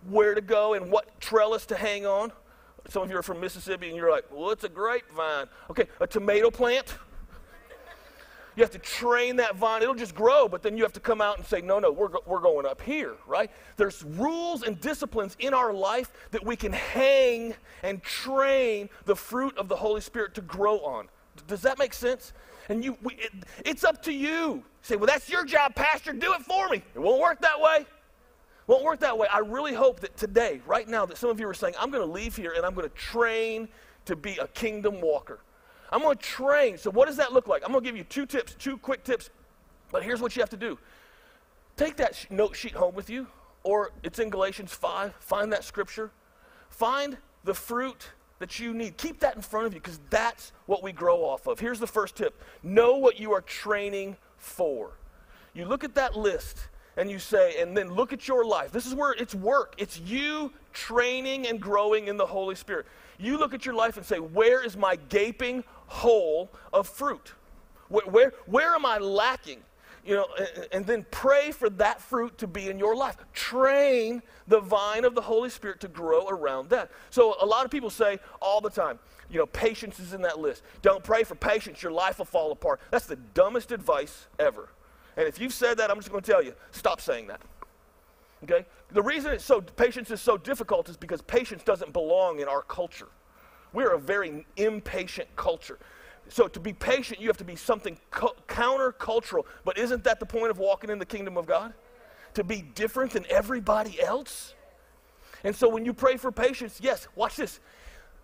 where 0.07 0.33
to 0.33 0.39
go 0.39 0.75
and 0.75 0.89
what 0.89 1.19
trellis 1.19 1.65
to 1.65 1.75
hang 1.75 2.05
on. 2.05 2.31
Some 2.87 3.03
of 3.03 3.09
you 3.09 3.17
are 3.17 3.23
from 3.23 3.41
Mississippi 3.41 3.89
and 3.89 3.97
you're 3.97 4.11
like, 4.11 4.23
well, 4.31 4.51
it's 4.51 4.63
a 4.63 4.69
grapevine. 4.69 5.47
Okay, 5.69 5.87
a 5.99 6.07
tomato 6.07 6.49
plant 6.49 6.95
you 8.55 8.63
have 8.63 8.71
to 8.71 8.79
train 8.79 9.37
that 9.37 9.55
vine. 9.55 9.81
It'll 9.81 9.95
just 9.95 10.15
grow, 10.15 10.47
but 10.47 10.61
then 10.61 10.77
you 10.77 10.83
have 10.83 10.93
to 10.93 10.99
come 10.99 11.21
out 11.21 11.37
and 11.37 11.45
say, 11.45 11.61
no, 11.61 11.79
no, 11.79 11.91
we're, 11.91 12.09
we're 12.25 12.41
going 12.41 12.65
up 12.65 12.81
here, 12.81 13.15
right? 13.25 13.49
There's 13.77 14.03
rules 14.03 14.63
and 14.63 14.79
disciplines 14.79 15.37
in 15.39 15.53
our 15.53 15.73
life 15.73 16.11
that 16.31 16.45
we 16.45 16.55
can 16.55 16.73
hang 16.73 17.55
and 17.83 18.03
train 18.03 18.89
the 19.05 19.15
fruit 19.15 19.57
of 19.57 19.67
the 19.67 19.75
Holy 19.75 20.01
Spirit 20.01 20.35
to 20.35 20.41
grow 20.41 20.79
on. 20.79 21.07
Does 21.47 21.61
that 21.61 21.79
make 21.79 21.93
sense? 21.93 22.33
And 22.69 22.83
you, 22.83 22.97
we, 23.01 23.15
it, 23.15 23.31
it's 23.65 23.83
up 23.83 24.01
to 24.03 24.13
you. 24.13 24.21
you. 24.21 24.63
Say, 24.81 24.95
well, 24.95 25.07
that's 25.07 25.29
your 25.29 25.45
job, 25.45 25.75
Pastor. 25.75 26.13
Do 26.13 26.33
it 26.33 26.41
for 26.41 26.69
me. 26.69 26.83
It 26.93 26.99
won't 26.99 27.21
work 27.21 27.41
that 27.41 27.59
way. 27.59 27.85
Won't 28.67 28.83
work 28.83 28.99
that 28.99 29.17
way. 29.17 29.27
I 29.27 29.39
really 29.39 29.73
hope 29.73 29.99
that 30.01 30.15
today, 30.17 30.61
right 30.65 30.87
now, 30.87 31.05
that 31.05 31.17
some 31.17 31.29
of 31.29 31.39
you 31.39 31.47
are 31.47 31.53
saying, 31.53 31.73
I'm 31.79 31.91
going 31.91 32.05
to 32.05 32.11
leave 32.11 32.35
here 32.35 32.53
and 32.55 32.65
I'm 32.65 32.73
going 32.73 32.87
to 32.87 32.95
train 32.95 33.67
to 34.05 34.15
be 34.15 34.37
a 34.37 34.47
kingdom 34.47 35.01
walker. 35.01 35.39
I'm 35.91 36.01
going 36.01 36.17
to 36.17 36.23
train. 36.23 36.77
So, 36.77 36.89
what 36.89 37.07
does 37.07 37.17
that 37.17 37.33
look 37.33 37.47
like? 37.47 37.63
I'm 37.63 37.71
going 37.71 37.83
to 37.83 37.87
give 37.87 37.97
you 37.97 38.03
two 38.03 38.25
tips, 38.25 38.55
two 38.57 38.77
quick 38.77 39.03
tips. 39.03 39.29
But 39.91 40.03
here's 40.03 40.21
what 40.21 40.35
you 40.35 40.41
have 40.41 40.49
to 40.51 40.57
do 40.57 40.77
take 41.75 41.97
that 41.97 42.15
sh- 42.15 42.25
note 42.29 42.55
sheet 42.55 42.73
home 42.73 42.95
with 42.95 43.09
you, 43.09 43.27
or 43.63 43.91
it's 44.03 44.19
in 44.19 44.29
Galatians 44.29 44.73
5. 44.73 45.15
Find 45.19 45.51
that 45.51 45.63
scripture. 45.63 46.11
Find 46.69 47.17
the 47.43 47.53
fruit 47.53 48.09
that 48.39 48.59
you 48.59 48.73
need. 48.73 48.97
Keep 48.97 49.19
that 49.19 49.35
in 49.35 49.41
front 49.41 49.67
of 49.67 49.73
you 49.73 49.79
because 49.79 49.99
that's 50.09 50.51
what 50.65 50.81
we 50.81 50.91
grow 50.91 51.17
off 51.17 51.47
of. 51.47 51.59
Here's 51.59 51.79
the 51.79 51.87
first 51.87 52.15
tip 52.15 52.41
know 52.63 52.97
what 52.97 53.19
you 53.19 53.33
are 53.33 53.41
training 53.41 54.17
for. 54.37 54.91
You 55.53 55.65
look 55.65 55.83
at 55.83 55.95
that 55.95 56.15
list 56.15 56.67
and 56.97 57.09
you 57.09 57.19
say, 57.19 57.61
and 57.61 57.75
then 57.75 57.93
look 57.93 58.13
at 58.13 58.27
your 58.27 58.45
life. 58.45 58.71
This 58.71 58.85
is 58.85 58.93
where 58.93 59.13
it's 59.13 59.35
work, 59.35 59.75
it's 59.77 59.99
you 59.99 60.51
training 60.73 61.47
and 61.47 61.59
growing 61.59 62.07
in 62.07 62.17
the 62.17 62.25
Holy 62.25 62.55
Spirit. 62.55 62.85
You 63.17 63.37
look 63.37 63.53
at 63.53 63.65
your 63.65 63.75
life 63.75 63.97
and 63.97 64.05
say, 64.05 64.19
where 64.19 64.63
is 64.63 64.75
my 64.75 64.95
gaping 65.09 65.63
hole 65.87 66.51
of 66.73 66.87
fruit? 66.87 67.33
Where, 67.89 68.05
where, 68.05 68.33
where 68.45 68.73
am 68.73 68.85
I 68.85 68.97
lacking? 68.97 69.59
You 70.03 70.15
know, 70.15 70.27
and, 70.39 70.67
and 70.71 70.85
then 70.85 71.05
pray 71.11 71.51
for 71.51 71.69
that 71.71 72.01
fruit 72.01 72.37
to 72.39 72.47
be 72.47 72.69
in 72.69 72.79
your 72.79 72.95
life. 72.95 73.17
Train 73.33 74.23
the 74.47 74.59
vine 74.59 75.05
of 75.05 75.13
the 75.13 75.21
Holy 75.21 75.49
Spirit 75.49 75.79
to 75.81 75.87
grow 75.87 76.27
around 76.27 76.69
that. 76.69 76.89
So 77.11 77.35
a 77.39 77.45
lot 77.45 77.65
of 77.65 77.71
people 77.71 77.91
say 77.91 78.17
all 78.41 78.61
the 78.61 78.69
time, 78.69 78.97
you 79.29 79.37
know, 79.37 79.45
patience 79.45 79.99
is 79.99 80.13
in 80.13 80.21
that 80.23 80.39
list. 80.39 80.63
Don't 80.81 81.03
pray 81.03 81.23
for 81.23 81.35
patience, 81.35 81.83
your 81.83 81.91
life 81.91 82.17
will 82.17 82.25
fall 82.25 82.51
apart. 82.51 82.81
That's 82.89 83.05
the 83.05 83.15
dumbest 83.15 83.71
advice 83.71 84.27
ever. 84.39 84.69
And 85.21 85.27
if 85.27 85.39
you've 85.39 85.53
said 85.53 85.77
that, 85.77 85.91
I'm 85.91 85.97
just 85.97 86.09
going 86.09 86.23
to 86.23 86.31
tell 86.31 86.43
you, 86.43 86.55
stop 86.71 86.99
saying 86.99 87.27
that. 87.27 87.41
Okay? 88.43 88.65
The 88.89 89.03
reason 89.03 89.31
it's 89.31 89.45
so 89.45 89.61
patience 89.61 90.09
is 90.09 90.19
so 90.19 90.35
difficult 90.35 90.89
is 90.89 90.97
because 90.97 91.21
patience 91.21 91.61
doesn't 91.61 91.93
belong 91.93 92.39
in 92.39 92.47
our 92.47 92.63
culture. 92.63 93.07
We're 93.71 93.91
a 93.93 93.99
very 93.99 94.47
impatient 94.57 95.29
culture. 95.35 95.77
So 96.27 96.47
to 96.47 96.59
be 96.59 96.73
patient, 96.73 97.21
you 97.21 97.27
have 97.27 97.37
to 97.37 97.43
be 97.43 97.55
something 97.55 97.99
co- 98.09 98.33
countercultural. 98.47 99.43
But 99.63 99.77
isn't 99.77 100.03
that 100.05 100.19
the 100.19 100.25
point 100.25 100.49
of 100.49 100.57
walking 100.57 100.89
in 100.89 100.97
the 100.97 101.05
kingdom 101.05 101.37
of 101.37 101.45
God? 101.45 101.75
To 102.33 102.43
be 102.43 102.63
different 102.63 103.11
than 103.11 103.27
everybody 103.29 104.01
else? 104.01 104.55
And 105.43 105.55
so 105.55 105.69
when 105.69 105.85
you 105.85 105.93
pray 105.93 106.17
for 106.17 106.31
patience, 106.31 106.79
yes, 106.81 107.07
watch 107.15 107.35
this. 107.35 107.59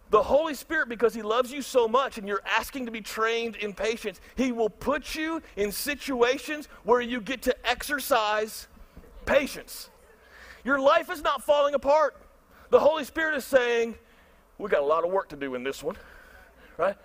The 0.10 0.24
Holy 0.24 0.54
Spirit, 0.54 0.90
because 0.90 1.14
He 1.14 1.22
loves 1.22 1.52
you 1.52 1.62
so 1.62 1.88
much 1.88 2.18
and 2.18 2.28
you're 2.28 2.44
asking 2.46 2.86
to 2.86 2.92
be 2.92 3.02
trained 3.02 3.56
in 3.58 3.74
patience, 3.74 4.22
He 4.36 4.52
will 4.52 4.70
put 4.70 5.16
you 5.16 5.42
in 5.56 5.72
situations 5.72 6.68
where 6.84 7.02
you 7.02 7.20
get 7.20 7.42
to 7.44 7.68
exercise 7.68 8.68
patience. 9.26 9.90
Your 10.64 10.80
life 10.80 11.10
is 11.10 11.22
not 11.22 11.44
falling 11.44 11.74
apart. 11.74 12.16
The 12.70 12.80
Holy 12.80 13.04
Spirit 13.04 13.38
is 13.38 13.46
saying, 13.46 13.96
we 14.58 14.70
got 14.70 14.82
a 14.82 14.86
lot 14.86 15.06
of 15.06 15.12
work 15.12 15.30
to 15.30 15.36
do 15.36 15.56
in 15.56 15.64
this 15.64 15.84
one, 15.84 15.96
right? 16.78 16.96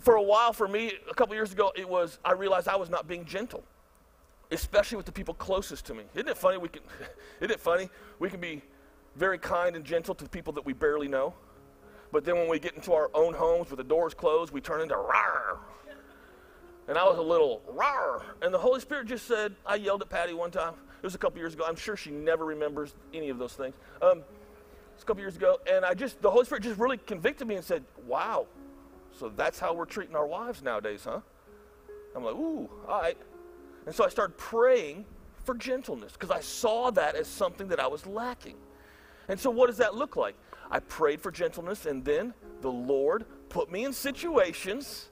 For 0.00 0.14
a 0.14 0.22
while, 0.22 0.52
for 0.52 0.68
me, 0.68 0.92
a 1.10 1.14
couple 1.14 1.34
years 1.34 1.52
ago, 1.52 1.72
it 1.76 1.88
was 1.88 2.18
I 2.24 2.32
realized 2.32 2.68
I 2.68 2.76
was 2.76 2.90
not 2.90 3.06
being 3.06 3.24
gentle, 3.24 3.64
especially 4.50 4.96
with 4.96 5.06
the 5.06 5.12
people 5.12 5.34
closest 5.34 5.86
to 5.86 5.94
me. 5.94 6.04
Isn't 6.14 6.28
it 6.28 6.36
funny? 6.36 6.58
We 6.58 6.68
can, 6.68 6.82
isn't 7.40 7.50
it 7.50 7.60
funny? 7.60 7.88
We 8.18 8.30
can 8.30 8.40
be 8.40 8.62
very 9.16 9.38
kind 9.38 9.76
and 9.76 9.84
gentle 9.84 10.14
to 10.14 10.24
the 10.24 10.30
people 10.30 10.52
that 10.54 10.64
we 10.64 10.72
barely 10.72 11.08
know, 11.08 11.34
but 12.12 12.24
then 12.24 12.36
when 12.36 12.48
we 12.48 12.58
get 12.58 12.74
into 12.74 12.92
our 12.92 13.10
own 13.14 13.34
homes 13.34 13.70
with 13.70 13.78
the 13.78 13.84
doors 13.84 14.14
closed, 14.14 14.52
we 14.52 14.60
turn 14.60 14.80
into 14.80 14.94
rawr. 14.94 15.58
And 16.88 16.98
I 16.98 17.04
was 17.04 17.18
a 17.18 17.22
little 17.22 17.62
rawr. 17.72 18.22
And 18.42 18.52
the 18.52 18.58
Holy 18.58 18.80
Spirit 18.80 19.06
just 19.06 19.26
said, 19.26 19.54
I 19.64 19.76
yelled 19.76 20.02
at 20.02 20.10
Patty 20.10 20.34
one 20.34 20.50
time. 20.50 20.74
It 21.02 21.06
was 21.06 21.14
a 21.14 21.18
couple 21.18 21.38
years 21.38 21.54
ago. 21.54 21.64
I'm 21.66 21.76
sure 21.76 21.96
she 21.96 22.10
never 22.10 22.44
remembers 22.44 22.94
any 23.14 23.30
of 23.30 23.38
those 23.38 23.54
things. 23.54 23.74
Um, 24.02 24.22
a 25.00 25.04
couple 25.04 25.22
years 25.22 25.36
ago, 25.36 25.58
and 25.70 25.84
I 25.84 25.94
just 25.94 26.20
the 26.20 26.30
Holy 26.30 26.44
Spirit 26.44 26.62
just 26.64 26.78
really 26.78 26.98
convicted 26.98 27.46
me 27.46 27.56
and 27.56 27.64
said, 27.64 27.84
"Wow, 28.06 28.46
so 29.18 29.28
that's 29.30 29.58
how 29.58 29.72
we're 29.72 29.86
treating 29.86 30.14
our 30.14 30.26
wives 30.26 30.62
nowadays, 30.62 31.04
huh?" 31.04 31.20
I'm 32.14 32.24
like, 32.24 32.34
"Ooh, 32.34 32.68
all 32.86 33.00
right." 33.00 33.16
And 33.86 33.94
so 33.94 34.04
I 34.04 34.08
started 34.08 34.36
praying 34.36 35.06
for 35.44 35.54
gentleness 35.54 36.12
because 36.12 36.30
I 36.30 36.40
saw 36.40 36.90
that 36.92 37.14
as 37.14 37.26
something 37.26 37.68
that 37.68 37.80
I 37.80 37.86
was 37.86 38.06
lacking. 38.06 38.56
And 39.30 39.38
so, 39.38 39.48
what 39.48 39.68
does 39.68 39.76
that 39.76 39.94
look 39.94 40.16
like? 40.16 40.34
I 40.72 40.80
prayed 40.80 41.20
for 41.20 41.30
gentleness, 41.30 41.86
and 41.86 42.04
then 42.04 42.34
the 42.62 42.70
Lord 42.70 43.24
put 43.48 43.70
me 43.70 43.84
in 43.84 43.92
situations 43.92 45.08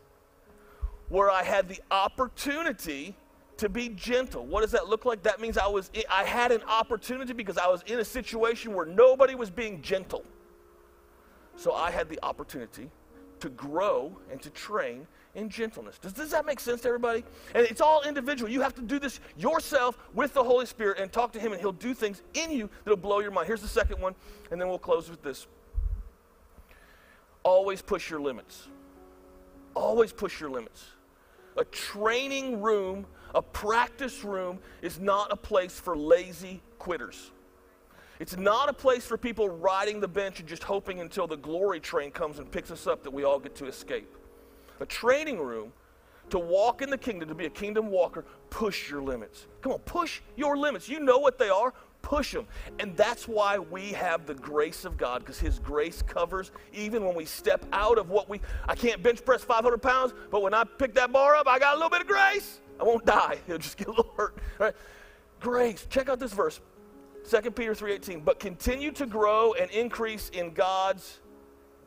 where 1.09 1.31
I 1.31 1.45
had 1.45 1.69
the 1.69 1.81
opportunity 1.93 3.15
to 3.59 3.69
be 3.69 3.89
gentle. 3.91 4.45
What 4.45 4.63
does 4.63 4.73
that 4.73 4.89
look 4.89 5.05
like? 5.05 5.23
That 5.23 5.41
means 5.41 5.57
I 5.57 5.69
was 5.69 5.93
I 6.11 6.25
had 6.25 6.51
an 6.51 6.63
opportunity 6.65 7.33
because 7.33 7.59
I 7.59 7.69
was 7.69 7.85
in 7.87 8.01
a 8.01 8.05
situation 8.05 8.75
where 8.75 8.87
nobody 8.87 9.37
was 9.37 9.51
being 9.51 9.83
gentle. 9.83 10.25
So 11.55 11.73
I 11.73 11.93
had 11.93 12.09
the 12.09 12.19
opportunity 12.25 12.91
to 13.39 13.49
grow 13.51 14.19
and 14.33 14.43
to 14.43 14.51
train 14.51 15.07
in 15.39 15.49
gentleness. 15.49 15.99
Does, 15.99 16.13
does 16.13 16.31
that 16.31 16.45
make 16.45 16.61
sense 16.61 16.83
to 16.83 16.89
everybody? 16.89 17.25
And 17.55 17.67
it's 17.67 17.81
all 17.81 18.03
individual. 18.03 18.51
You 18.51 18.61
have 18.61 18.75
to 18.75 18.83
do 18.83 18.99
this 18.99 19.21
yourself 19.37 19.99
with 20.15 20.35
the 20.35 20.45
Holy 20.45 20.67
Spirit 20.67 20.99
and 20.99 21.11
talk 21.13 21.33
to 21.33 21.41
Him, 21.41 21.53
and 21.53 21.61
He'll 21.61 21.73
do 21.73 21.95
things 21.95 22.23
in 22.35 22.51
you 22.51 22.69
that'll 22.85 22.97
blow 22.97 23.21
your 23.21 23.31
mind. 23.31 23.47
Here's 23.47 23.63
the 23.63 23.69
second 23.69 24.01
one, 24.01 24.15
and 24.51 24.61
then 24.61 24.69
we'll 24.69 24.79
close 24.79 25.09
with 25.09 25.23
this. 25.23 25.47
Always 27.43 27.81
push 27.81 28.11
your 28.11 28.21
limits. 28.21 28.69
Always 29.75 30.13
push 30.13 30.41
your 30.41 30.51
limits. 30.51 30.85
A 31.57 31.65
training 31.65 32.61
room 32.61 33.07
a 33.35 33.43
practice 33.43 34.25
room 34.25 34.59
is 34.83 34.99
not 34.99 35.33
a 35.33 35.37
place 35.37 35.79
for 35.79 35.97
lazy 35.97 36.63
quitters. 36.79 37.31
It's 38.21 38.37
not 38.37 38.69
a 38.69 38.73
place 38.73 39.07
for 39.07 39.17
people 39.17 39.49
riding 39.49 40.01
the 40.01 40.09
bench 40.09 40.41
and 40.41 40.49
just 40.49 40.65
hoping 40.65 41.01
until 41.01 41.27
the 41.27 41.37
glory 41.37 41.79
train 41.79 42.11
comes 42.11 42.39
and 42.39 42.51
picks 42.51 42.71
us 42.71 42.87
up 42.87 43.05
that 43.05 43.13
we 43.13 43.25
all 43.25 43.39
get 43.39 43.55
to 43.57 43.67
escape. 43.67 44.13
A 44.81 44.87
training 44.87 45.39
room 45.39 45.73
to 46.31 46.39
walk 46.39 46.83
in 46.83 46.91
the 46.91 46.99
kingdom, 46.99 47.29
to 47.29 47.35
be 47.35 47.47
a 47.47 47.51
kingdom 47.51 47.89
walker, 47.89 48.25
push 48.51 48.91
your 48.91 49.03
limits. 49.03 49.47
Come 49.63 49.73
on, 49.73 49.79
push 49.81 50.21
your 50.37 50.57
limits. 50.57 50.89
You 50.89 51.01
know 51.01 51.19
what 51.19 51.39
they 51.39 51.49
are, 51.49 51.73
push 52.03 52.33
them. 52.33 52.47
And 52.79 52.97
that's 52.97 53.27
why 53.27 53.59
we 53.59 53.93
have 53.93 54.27
the 54.27 54.35
grace 54.35 54.85
of 54.85 54.97
God, 54.97 55.21
because 55.21 55.41
His 55.41 55.59
grace 55.59 56.03
covers 56.03 56.51
even 56.73 57.05
when 57.05 57.15
we 57.15 57.25
step 57.25 57.65
out 57.73 57.99
of 57.99 58.11
what 58.11 58.29
we. 58.29 58.41
I 58.69 58.75
can't 58.75 59.03
bench 59.03 59.25
press 59.25 59.43
500 59.43 59.79
pounds, 59.79 60.13
but 60.31 60.43
when 60.43 60.55
I 60.55 60.65
pick 60.65 60.95
that 60.95 61.13
bar 61.13 61.35
up, 61.35 61.47
I 61.47 61.59
got 61.59 61.75
a 61.75 61.77
little 61.77 61.91
bit 61.91 62.03
of 62.03 62.07
grace. 62.07 62.61
I 62.81 62.85
won't 62.85 63.05
die. 63.05 63.39
He'll 63.47 63.59
just 63.59 63.77
get 63.77 63.89
a 63.89 63.91
little 63.91 64.13
hurt. 64.17 64.77
Grace. 65.41 65.87
Check 65.89 66.09
out 66.09 66.19
this 66.19 66.33
verse. 66.33 66.61
2 67.29 67.51
Peter 67.51 67.75
3:18. 67.75 68.25
But 68.25 68.41
continue 68.41 68.91
to 68.93 69.07
grow 69.07 69.55
and 69.55 69.71
increase 69.71 70.31
in 70.31 70.53
God's 70.53 71.21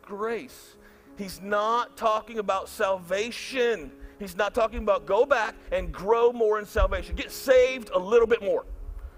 grace. 0.01 0.75
He's 1.21 1.39
not 1.39 1.97
talking 1.97 2.39
about 2.39 2.67
salvation. 2.67 3.91
He's 4.17 4.35
not 4.35 4.55
talking 4.55 4.79
about 4.79 5.05
go 5.05 5.23
back 5.23 5.53
and 5.71 5.91
grow 5.91 6.33
more 6.33 6.57
in 6.57 6.65
salvation. 6.65 7.15
Get 7.15 7.31
saved 7.31 7.91
a 7.93 7.99
little 7.99 8.25
bit 8.25 8.41
more. 8.41 8.65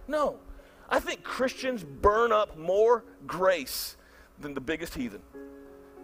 No. 0.09 0.37
I 0.89 0.99
think 0.99 1.23
Christians 1.23 1.81
burn 1.81 2.33
up 2.33 2.57
more 2.57 3.05
grace 3.25 3.95
than 4.41 4.53
the 4.53 4.59
biggest 4.59 4.93
heathen. 4.93 5.21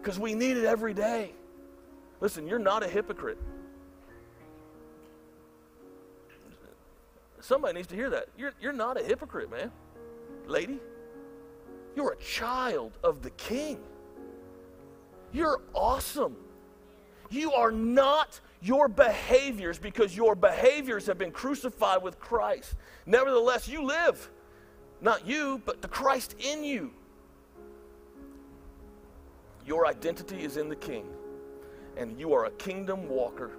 Because 0.02 0.18
we 0.18 0.34
need 0.36 0.56
it 0.56 0.64
every 0.64 0.94
day. 0.94 1.34
Listen, 2.22 2.48
you're 2.48 2.60
not 2.60 2.82
a 2.82 2.88
hypocrite. 2.88 3.38
Somebody 7.42 7.74
needs 7.74 7.90
to 7.90 7.96
hear 7.96 8.10
that. 8.12 8.28
You're, 8.38 8.54
you're 8.62 8.72
not 8.72 8.98
a 8.98 9.04
hypocrite, 9.04 9.52
man. 9.52 9.70
Lady, 10.48 10.80
you're 11.94 12.14
a 12.14 12.24
child 12.24 12.98
of 13.04 13.22
the 13.22 13.32
king. 13.32 13.80
You're 15.32 15.62
awesome. 15.74 16.36
You 17.30 17.54
are 17.54 17.72
not 17.72 18.40
your 18.62 18.88
behaviors 18.88 19.78
because 19.78 20.16
your 20.16 20.36
behaviors 20.36 21.06
have 21.06 21.18
been 21.18 21.32
crucified 21.32 22.02
with 22.02 22.20
Christ. 22.20 22.76
Nevertheless, 23.06 23.68
you 23.68 23.84
live. 23.84 24.30
Not 25.02 25.26
you, 25.26 25.62
but 25.66 25.82
the 25.82 25.88
Christ 25.88 26.36
in 26.40 26.64
you. 26.64 26.92
Your 29.66 29.86
identity 29.86 30.44
is 30.44 30.58
in 30.58 30.68
the 30.68 30.76
King, 30.76 31.06
and 31.96 32.20
you 32.20 32.34
are 32.34 32.46
a 32.46 32.52
kingdom 32.52 33.08
walker 33.08 33.52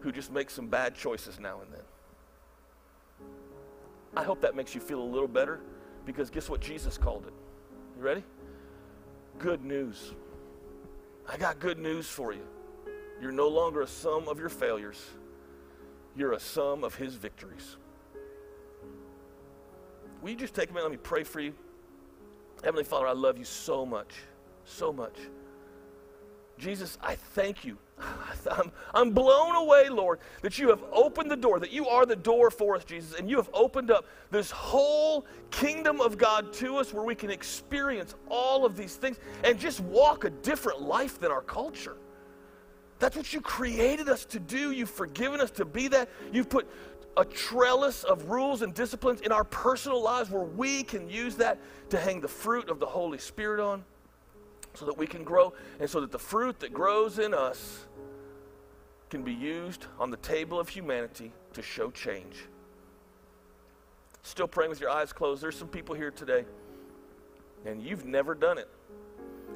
who 0.00 0.10
just 0.10 0.32
makes 0.32 0.52
some 0.52 0.66
bad 0.66 0.94
choices 0.94 1.38
now 1.38 1.60
and 1.60 1.72
then. 1.72 1.82
I 4.16 4.24
hope 4.24 4.40
that 4.40 4.56
makes 4.56 4.74
you 4.74 4.80
feel 4.80 5.00
a 5.00 5.04
little 5.04 5.28
better 5.28 5.60
because 6.04 6.30
guess 6.30 6.48
what 6.48 6.60
Jesus 6.60 6.98
called 6.98 7.26
it? 7.26 7.32
You 7.96 8.02
ready? 8.02 8.24
Good 9.40 9.64
news. 9.64 10.12
I 11.26 11.38
got 11.38 11.60
good 11.60 11.78
news 11.78 12.06
for 12.06 12.34
you. 12.34 12.46
You're 13.22 13.32
no 13.32 13.48
longer 13.48 13.80
a 13.80 13.86
sum 13.86 14.28
of 14.28 14.38
your 14.38 14.50
failures, 14.50 15.02
you're 16.14 16.34
a 16.34 16.40
sum 16.40 16.84
of 16.84 16.94
his 16.94 17.14
victories. 17.14 17.78
Will 20.20 20.28
you 20.28 20.36
just 20.36 20.54
take 20.54 20.68
a 20.68 20.72
minute? 20.74 20.84
Let 20.84 20.92
me 20.92 20.98
pray 21.02 21.24
for 21.24 21.40
you. 21.40 21.54
Heavenly 22.62 22.84
Father, 22.84 23.06
I 23.06 23.12
love 23.12 23.38
you 23.38 23.46
so 23.46 23.86
much, 23.86 24.12
so 24.66 24.92
much. 24.92 25.16
Jesus, 26.58 26.98
I 27.00 27.14
thank 27.14 27.64
you. 27.64 27.78
I'm, 28.50 28.72
I'm 28.94 29.10
blown 29.10 29.56
away, 29.56 29.88
Lord, 29.88 30.18
that 30.42 30.58
you 30.58 30.68
have 30.68 30.82
opened 30.92 31.30
the 31.30 31.36
door, 31.36 31.60
that 31.60 31.72
you 31.72 31.88
are 31.88 32.06
the 32.06 32.16
door 32.16 32.50
for 32.50 32.76
us, 32.76 32.84
Jesus, 32.84 33.18
and 33.18 33.28
you 33.28 33.36
have 33.36 33.50
opened 33.52 33.90
up 33.90 34.06
this 34.30 34.50
whole 34.50 35.26
kingdom 35.50 36.00
of 36.00 36.18
God 36.18 36.52
to 36.54 36.76
us 36.76 36.92
where 36.92 37.04
we 37.04 37.14
can 37.14 37.30
experience 37.30 38.14
all 38.28 38.64
of 38.64 38.76
these 38.76 38.96
things 38.96 39.18
and 39.44 39.58
just 39.58 39.80
walk 39.80 40.24
a 40.24 40.30
different 40.30 40.82
life 40.82 41.18
than 41.20 41.30
our 41.30 41.42
culture. 41.42 41.96
That's 42.98 43.16
what 43.16 43.32
you 43.32 43.40
created 43.40 44.08
us 44.08 44.24
to 44.26 44.38
do. 44.38 44.72
You've 44.72 44.90
forgiven 44.90 45.40
us 45.40 45.50
to 45.52 45.64
be 45.64 45.88
that. 45.88 46.08
You've 46.32 46.50
put 46.50 46.68
a 47.16 47.24
trellis 47.24 48.04
of 48.04 48.30
rules 48.30 48.62
and 48.62 48.74
disciplines 48.74 49.20
in 49.22 49.32
our 49.32 49.44
personal 49.44 50.02
lives 50.02 50.30
where 50.30 50.44
we 50.44 50.82
can 50.82 51.08
use 51.08 51.36
that 51.36 51.58
to 51.90 51.98
hang 51.98 52.20
the 52.20 52.28
fruit 52.28 52.68
of 52.68 52.78
the 52.78 52.86
Holy 52.86 53.18
Spirit 53.18 53.60
on 53.60 53.84
so 54.80 54.86
that 54.86 54.96
we 54.96 55.06
can 55.06 55.22
grow 55.22 55.52
and 55.78 55.88
so 55.88 56.00
that 56.00 56.10
the 56.10 56.18
fruit 56.18 56.58
that 56.60 56.72
grows 56.72 57.18
in 57.18 57.34
us 57.34 57.86
can 59.10 59.22
be 59.22 59.32
used 59.32 59.86
on 59.98 60.10
the 60.10 60.16
table 60.16 60.58
of 60.58 60.70
humanity 60.70 61.32
to 61.52 61.60
show 61.60 61.90
change. 61.90 62.46
Still 64.22 64.48
praying 64.48 64.70
with 64.70 64.80
your 64.80 64.88
eyes 64.88 65.12
closed. 65.12 65.42
There's 65.42 65.56
some 65.56 65.68
people 65.68 65.94
here 65.94 66.10
today, 66.10 66.46
and 67.66 67.82
you've 67.82 68.06
never 68.06 68.34
done 68.34 68.56
it. 68.56 68.68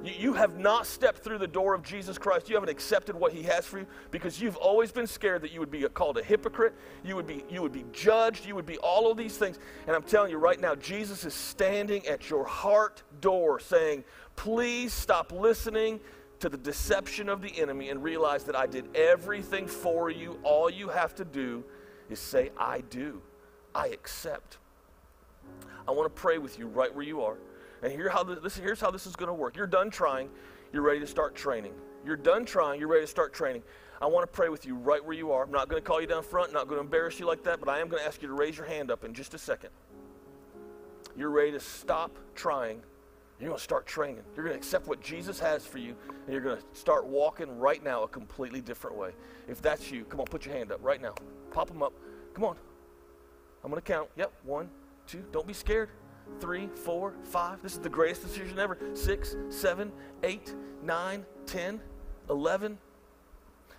You, 0.02 0.12
you 0.18 0.32
have 0.34 0.58
not 0.58 0.86
stepped 0.86 1.18
through 1.18 1.38
the 1.38 1.46
door 1.46 1.74
of 1.74 1.82
Jesus 1.82 2.18
Christ. 2.18 2.48
You 2.48 2.56
haven't 2.56 2.70
accepted 2.70 3.14
what 3.14 3.32
He 3.32 3.42
has 3.44 3.64
for 3.66 3.78
you 3.78 3.86
because 4.10 4.40
you've 4.40 4.56
always 4.56 4.92
been 4.92 5.06
scared 5.06 5.42
that 5.42 5.52
you 5.52 5.60
would 5.60 5.70
be 5.70 5.82
called 5.88 6.18
a 6.18 6.22
hypocrite. 6.22 6.74
You 7.04 7.16
would 7.16 7.26
be, 7.26 7.44
you 7.48 7.62
would 7.62 7.72
be 7.72 7.84
judged. 7.92 8.46
You 8.46 8.54
would 8.54 8.66
be 8.66 8.78
all 8.78 9.10
of 9.10 9.16
these 9.16 9.36
things. 9.36 9.58
And 9.86 9.94
I'm 9.94 10.02
telling 10.02 10.30
you 10.30 10.38
right 10.38 10.60
now, 10.60 10.74
Jesus 10.74 11.24
is 11.24 11.34
standing 11.34 12.06
at 12.06 12.28
your 12.28 12.44
heart 12.44 13.02
door 13.20 13.60
saying, 13.60 14.04
Please 14.36 14.92
stop 14.92 15.32
listening 15.32 16.00
to 16.40 16.48
the 16.48 16.56
deception 16.56 17.28
of 17.28 17.40
the 17.40 17.58
enemy 17.58 17.90
and 17.90 18.02
realize 18.02 18.44
that 18.44 18.56
I 18.56 18.66
did 18.66 18.94
everything 18.96 19.66
for 19.66 20.10
you. 20.10 20.38
All 20.42 20.68
you 20.68 20.88
have 20.88 21.14
to 21.16 21.24
do 21.24 21.64
is 22.10 22.18
say, 22.18 22.50
I 22.58 22.82
do. 22.82 23.22
I 23.74 23.88
accept. 23.88 24.58
I 25.86 25.90
want 25.90 26.14
to 26.14 26.20
pray 26.20 26.38
with 26.38 26.58
you 26.58 26.66
right 26.66 26.94
where 26.94 27.04
you 27.04 27.22
are. 27.22 27.36
And 27.82 27.92
here 27.92 28.08
how 28.08 28.24
this, 28.24 28.56
here's 28.56 28.80
how 28.80 28.90
this 28.90 29.06
is 29.06 29.16
going 29.16 29.28
to 29.28 29.34
work. 29.34 29.56
You're 29.56 29.66
done 29.66 29.90
trying, 29.90 30.30
you're 30.72 30.82
ready 30.82 31.00
to 31.00 31.06
start 31.06 31.34
training. 31.34 31.74
You're 32.04 32.16
done 32.16 32.44
trying, 32.44 32.80
you're 32.80 32.88
ready 32.88 33.04
to 33.04 33.10
start 33.10 33.32
training. 33.32 33.62
I 34.00 34.06
want 34.06 34.30
to 34.30 34.32
pray 34.32 34.48
with 34.48 34.66
you 34.66 34.76
right 34.76 35.02
where 35.04 35.14
you 35.14 35.32
are. 35.32 35.44
I'm 35.44 35.50
not 35.50 35.68
going 35.68 35.82
to 35.82 35.86
call 35.86 36.00
you 36.00 36.06
down 36.06 36.22
front, 36.22 36.52
not 36.52 36.66
going 36.66 36.78
to 36.78 36.84
embarrass 36.84 37.18
you 37.18 37.26
like 37.26 37.42
that, 37.44 37.60
but 37.60 37.68
I 37.68 37.80
am 37.80 37.88
going 37.88 38.02
to 38.02 38.06
ask 38.06 38.20
you 38.22 38.28
to 38.28 38.34
raise 38.34 38.56
your 38.56 38.66
hand 38.66 38.90
up 38.90 39.04
in 39.04 39.14
just 39.14 39.34
a 39.34 39.38
second. 39.38 39.70
You're 41.16 41.30
ready 41.30 41.52
to 41.52 41.60
stop 41.60 42.18
trying. 42.34 42.82
You're 43.40 43.48
going 43.48 43.58
to 43.58 43.64
start 43.64 43.86
training. 43.86 44.22
You're 44.34 44.44
going 44.44 44.54
to 44.54 44.58
accept 44.58 44.86
what 44.86 45.00
Jesus 45.00 45.38
has 45.40 45.66
for 45.66 45.78
you, 45.78 45.96
and 46.08 46.32
you're 46.32 46.40
going 46.40 46.56
to 46.56 46.62
start 46.72 47.06
walking 47.06 47.58
right 47.58 47.82
now 47.82 48.02
a 48.02 48.08
completely 48.08 48.60
different 48.60 48.96
way. 48.96 49.10
If 49.48 49.60
that's 49.60 49.90
you, 49.90 50.04
come 50.04 50.20
on, 50.20 50.26
put 50.26 50.46
your 50.46 50.54
hand 50.54 50.72
up 50.72 50.80
right 50.82 51.02
now. 51.02 51.14
Pop 51.50 51.68
them 51.68 51.82
up. 51.82 51.92
Come 52.32 52.44
on. 52.44 52.56
I'm 53.62 53.70
going 53.70 53.82
to 53.82 53.86
count. 53.86 54.08
Yep, 54.16 54.32
one, 54.44 54.68
two. 55.06 55.24
Don't 55.32 55.46
be 55.46 55.52
scared 55.52 55.90
three, 56.40 56.68
four, 56.74 57.14
five. 57.24 57.62
This 57.62 57.72
is 57.72 57.80
the 57.80 57.88
greatest 57.88 58.22
decision 58.22 58.58
ever. 58.58 58.78
Six, 58.94 59.36
seven, 59.50 59.92
eight, 60.22 60.54
nine, 60.82 61.24
ten, 61.46 61.80
eleven. 62.30 62.78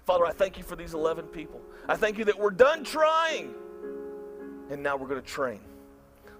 Father, 0.06 0.26
I 0.26 0.32
thank 0.32 0.58
you 0.58 0.63
for 0.63 0.76
these 0.76 0.94
11 0.94 1.26
people. 1.28 1.60
I 1.89 1.96
thank 1.96 2.20
you 2.20 2.26
that 2.26 2.38
we're 2.38 2.52
done 2.52 2.84
trying 2.84 3.56
and 4.70 4.82
now 4.84 4.96
we're 4.96 5.08
going 5.08 5.22
to 5.22 5.28
train. 5.28 5.62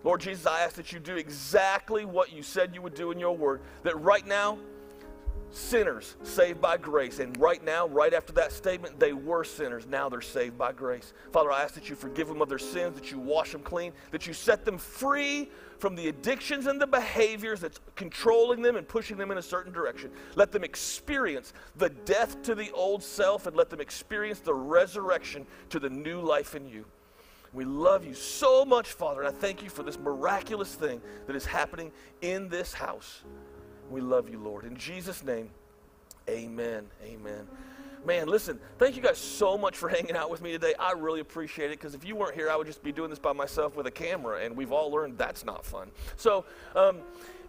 Lord 0.06 0.22
Jesus, 0.22 0.46
I 0.46 0.62
ask 0.62 0.76
that 0.76 0.94
you 0.94 1.00
do 1.00 1.16
exactly 1.16 2.06
what 2.06 2.32
you 2.32 2.44
said 2.44 2.76
you 2.76 2.82
would 2.84 2.94
do 2.94 3.10
in 3.10 3.20
your 3.20 3.36
word. 3.36 3.62
That 3.82 4.00
right 4.00 4.26
now, 4.26 4.60
sinners 5.50 6.16
saved 6.22 6.62
by 6.62 6.78
grace. 6.78 7.18
And 7.18 7.36
right 7.40 7.64
now, 7.66 7.88
right 7.88 8.14
after 8.14 8.32
that 8.34 8.52
statement, 8.52 9.00
they 9.00 9.14
were 9.14 9.44
sinners. 9.44 9.88
Now 9.88 10.08
they're 10.08 10.22
saved 10.22 10.60
by 10.60 10.74
grace. 10.74 11.12
Father, 11.32 11.52
I 11.52 11.64
ask 11.64 11.74
that 11.74 11.90
you 11.90 11.96
forgive 11.96 12.28
them 12.28 12.40
of 12.40 12.50
their 12.50 12.60
sins, 12.60 12.94
that 12.96 13.10
you 13.10 13.18
wash 13.18 13.52
them 13.52 13.62
clean, 13.62 13.94
that 14.12 14.28
you 14.28 14.34
set 14.34 14.64
them 14.64 14.78
free 14.78 15.50
from 15.80 15.96
the 15.96 16.08
addictions 16.08 16.68
and 16.68 16.80
the 16.80 16.86
behaviors 16.86 17.60
that's 17.60 17.80
controlling 17.96 18.62
them 18.62 18.76
and 18.76 18.88
pushing 18.88 19.18
them 19.18 19.32
in 19.32 19.40
a 19.40 19.42
certain 19.42 19.74
direction. 19.74 20.12
Let 20.36 20.52
them 20.52 20.64
experience 20.64 21.52
the 21.78 21.90
death 21.90 22.44
to 22.44 22.54
the 22.54 22.70
old 22.74 23.02
self 23.02 23.48
and 23.48 23.56
let 23.56 23.72
them 23.72 23.82
experience 23.82 24.40
the 24.40 24.54
resurrection 24.54 25.48
to 25.70 25.80
the 25.80 25.90
new 25.90 26.22
life 26.22 26.54
in 26.54 26.68
you. 26.68 26.86
We 27.56 27.64
love 27.64 28.06
you 28.06 28.14
so 28.14 28.66
much, 28.66 28.90
Father, 28.90 29.22
and 29.22 29.30
I 29.30 29.32
thank 29.32 29.64
you 29.64 29.70
for 29.70 29.82
this 29.82 29.98
miraculous 29.98 30.76
thing 30.76 31.02
that 31.26 31.38
is 31.38 31.46
happening 31.46 31.94
in 32.22 32.50
this 32.50 32.74
house. 32.74 33.24
We 33.90 34.02
love 34.02 34.30
you, 34.30 34.40
Lord. 34.40 34.66
In 34.66 34.76
Jesus' 34.76 35.24
name, 35.24 35.50
amen. 36.30 36.88
Amen. 37.02 37.48
Man, 38.06 38.28
listen, 38.28 38.60
thank 38.78 38.98
you 38.98 39.02
guys 39.02 39.18
so 39.18 39.58
much 39.58 39.78
for 39.78 39.88
hanging 39.98 40.18
out 40.18 40.30
with 40.30 40.42
me 40.42 40.52
today. 40.52 40.74
I 40.78 40.92
really 40.92 41.22
appreciate 41.22 41.68
it 41.72 41.80
because 41.80 41.96
if 41.96 42.04
you 42.04 42.18
weren't 42.18 42.36
here, 42.36 42.50
I 42.50 42.58
would 42.58 42.68
just 42.68 42.84
be 42.84 42.92
doing 42.92 43.10
this 43.10 43.20
by 43.20 43.32
myself 43.32 43.78
with 43.78 43.88
a 43.88 43.92
camera, 43.92 44.44
and 44.44 44.58
we've 44.58 44.74
all 44.74 44.92
learned 44.92 45.18
that's 45.18 45.46
not 45.46 45.66
fun. 45.66 45.90
So, 46.18 46.44
um, 46.76 46.98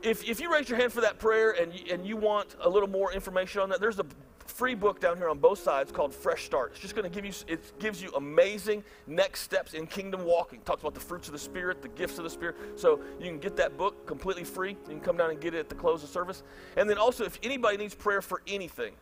if, 0.02 0.28
if 0.28 0.40
you 0.40 0.52
raise 0.52 0.68
your 0.68 0.78
hand 0.78 0.92
for 0.92 1.00
that 1.00 1.18
prayer 1.18 1.50
and 1.50 1.72
and 1.90 2.06
you 2.06 2.16
want 2.16 2.54
a 2.60 2.68
little 2.68 2.88
more 2.88 3.12
information 3.12 3.60
on 3.60 3.70
that, 3.70 3.80
there's 3.80 3.98
a 3.98 4.06
free 4.46 4.74
book 4.74 5.00
down 5.00 5.16
here 5.16 5.28
on 5.28 5.38
both 5.38 5.58
sides 5.58 5.92
called 5.92 6.14
Fresh 6.14 6.44
Start. 6.44 6.72
It's 6.72 6.80
just 6.80 6.94
going 6.94 7.08
to 7.08 7.14
give 7.14 7.24
you, 7.24 7.32
it 7.48 7.78
gives 7.78 8.02
you 8.02 8.10
amazing 8.16 8.84
next 9.06 9.40
steps 9.40 9.74
in 9.74 9.86
kingdom 9.86 10.24
walking. 10.24 10.60
It 10.60 10.66
talks 10.66 10.82
about 10.82 10.94
the 10.94 11.00
fruits 11.00 11.28
of 11.28 11.32
the 11.32 11.38
Spirit, 11.38 11.82
the 11.82 11.88
gifts 11.88 12.18
of 12.18 12.24
the 12.24 12.30
Spirit. 12.30 12.56
So 12.76 13.00
you 13.20 13.26
can 13.26 13.38
get 13.38 13.56
that 13.56 13.76
book 13.76 14.06
completely 14.06 14.44
free. 14.44 14.70
You 14.70 14.76
can 14.88 15.00
come 15.00 15.16
down 15.16 15.30
and 15.30 15.40
get 15.40 15.54
it 15.54 15.58
at 15.58 15.68
the 15.68 15.74
close 15.74 16.02
of 16.02 16.08
service. 16.08 16.42
And 16.76 16.88
then 16.88 16.98
also, 16.98 17.24
if 17.24 17.38
anybody 17.42 17.76
needs 17.76 17.94
prayer 17.94 18.22
for 18.22 18.42
anything, 18.46 18.92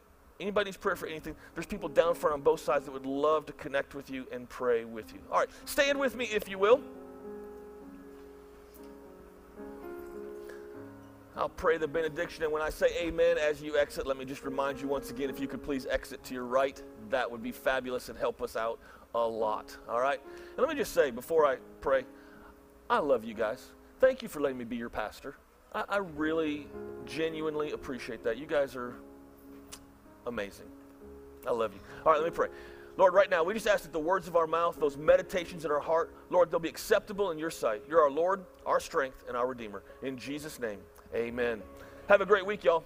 anybody 0.41 0.67
needs 0.67 0.77
prayer 0.77 0.97
for 0.97 1.07
anything, 1.07 1.37
there's 1.55 1.67
people 1.67 1.89
down 1.89 2.15
front 2.15 2.35
on 2.35 2.41
both 2.41 2.61
sides 2.61 2.85
that 2.87 2.93
would 2.93 3.07
love 3.07 3.47
to 3.47 3.53
connect 3.53 3.95
with 3.95 4.11
you 4.11 4.27
and 4.33 4.49
pray 4.49 4.85
with 4.85 5.13
you. 5.13 5.21
All 5.31 5.39
right, 5.39 5.49
stand 5.65 5.99
with 5.99 6.17
me 6.17 6.27
if 6.27 6.49
you 6.49 6.59
will. 6.59 6.81
I'll 11.37 11.49
pray 11.49 11.79
the 11.79 11.89
benediction, 11.89 12.45
and 12.45 12.53
when 12.53 12.63
I 12.63 12.71
say 12.71 12.87
amen 13.01 13.39
as 13.39 13.61
you 13.61 13.77
exit, 13.77 14.07
let 14.07 14.17
me 14.17 14.25
just 14.25 14.45
remind 14.45 14.81
you 14.81 14.87
once 14.87 15.11
again 15.11 15.31
if 15.31 15.41
you 15.41 15.49
could 15.49 15.63
please 15.63 15.85
exit 15.87 16.23
to 16.25 16.35
your 16.35 16.45
right, 16.45 16.81
that 17.11 17.29
would 17.29 17.43
be 17.43 17.51
fabulous 17.51 18.09
and 18.09 18.17
help 18.17 18.41
us 18.41 18.55
out 18.55 18.79
a 19.15 19.19
lot. 19.19 19.77
All 19.89 20.01
right? 20.01 20.21
And 20.51 20.59
let 20.59 20.69
me 20.69 20.77
just 20.77 20.93
say 20.93 21.11
before 21.11 21.45
I 21.45 21.57
pray, 21.81 22.05
I 22.89 22.99
love 22.99 23.25
you 23.25 23.35
guys. 23.35 23.67
Thank 24.01 24.23
you 24.23 24.29
for 24.29 24.41
letting 24.41 24.59
me 24.59 24.65
be 24.65 24.77
your 24.77 24.91
pastor. 24.91 25.35
I, 25.73 25.85
I 25.89 25.97
really, 25.99 26.69
genuinely 27.05 27.73
appreciate 27.73 28.23
that. 28.25 28.39
You 28.39 28.47
guys 28.47 28.77
are 28.77 28.95
amazing. 30.27 30.67
I 31.47 31.51
love 31.51 31.75
you. 31.75 31.81
All 32.07 32.13
right, 32.13 32.21
let 32.21 32.31
me 32.31 32.35
pray. 32.35 32.49
Lord, 32.97 33.13
right 33.13 33.29
now, 33.29 33.43
we 33.43 33.55
just 33.55 33.67
ask 33.67 33.83
that 33.83 33.93
the 33.93 33.99
words 33.99 34.29
of 34.29 34.37
our 34.37 34.47
mouth, 34.47 34.79
those 34.79 34.97
meditations 34.97 35.65
in 35.65 35.73
our 35.73 35.81
heart, 35.81 36.15
Lord, 36.31 36.51
they'll 36.51 36.61
be 36.61 36.69
acceptable 36.69 37.33
in 37.33 37.39
your 37.39 37.51
sight. 37.51 37.83
You're 37.89 38.03
our 38.03 38.11
Lord, 38.11 38.45
our 38.65 38.79
strength, 38.79 39.25
and 39.27 39.37
our 39.37 39.49
Redeemer. 39.49 39.83
In 40.03 40.17
Jesus' 40.17 40.61
name. 40.61 40.79
Amen. 41.15 41.63
Have 42.09 42.21
a 42.21 42.27
great 42.27 42.45
week, 42.45 42.65
y'all. 42.65 42.85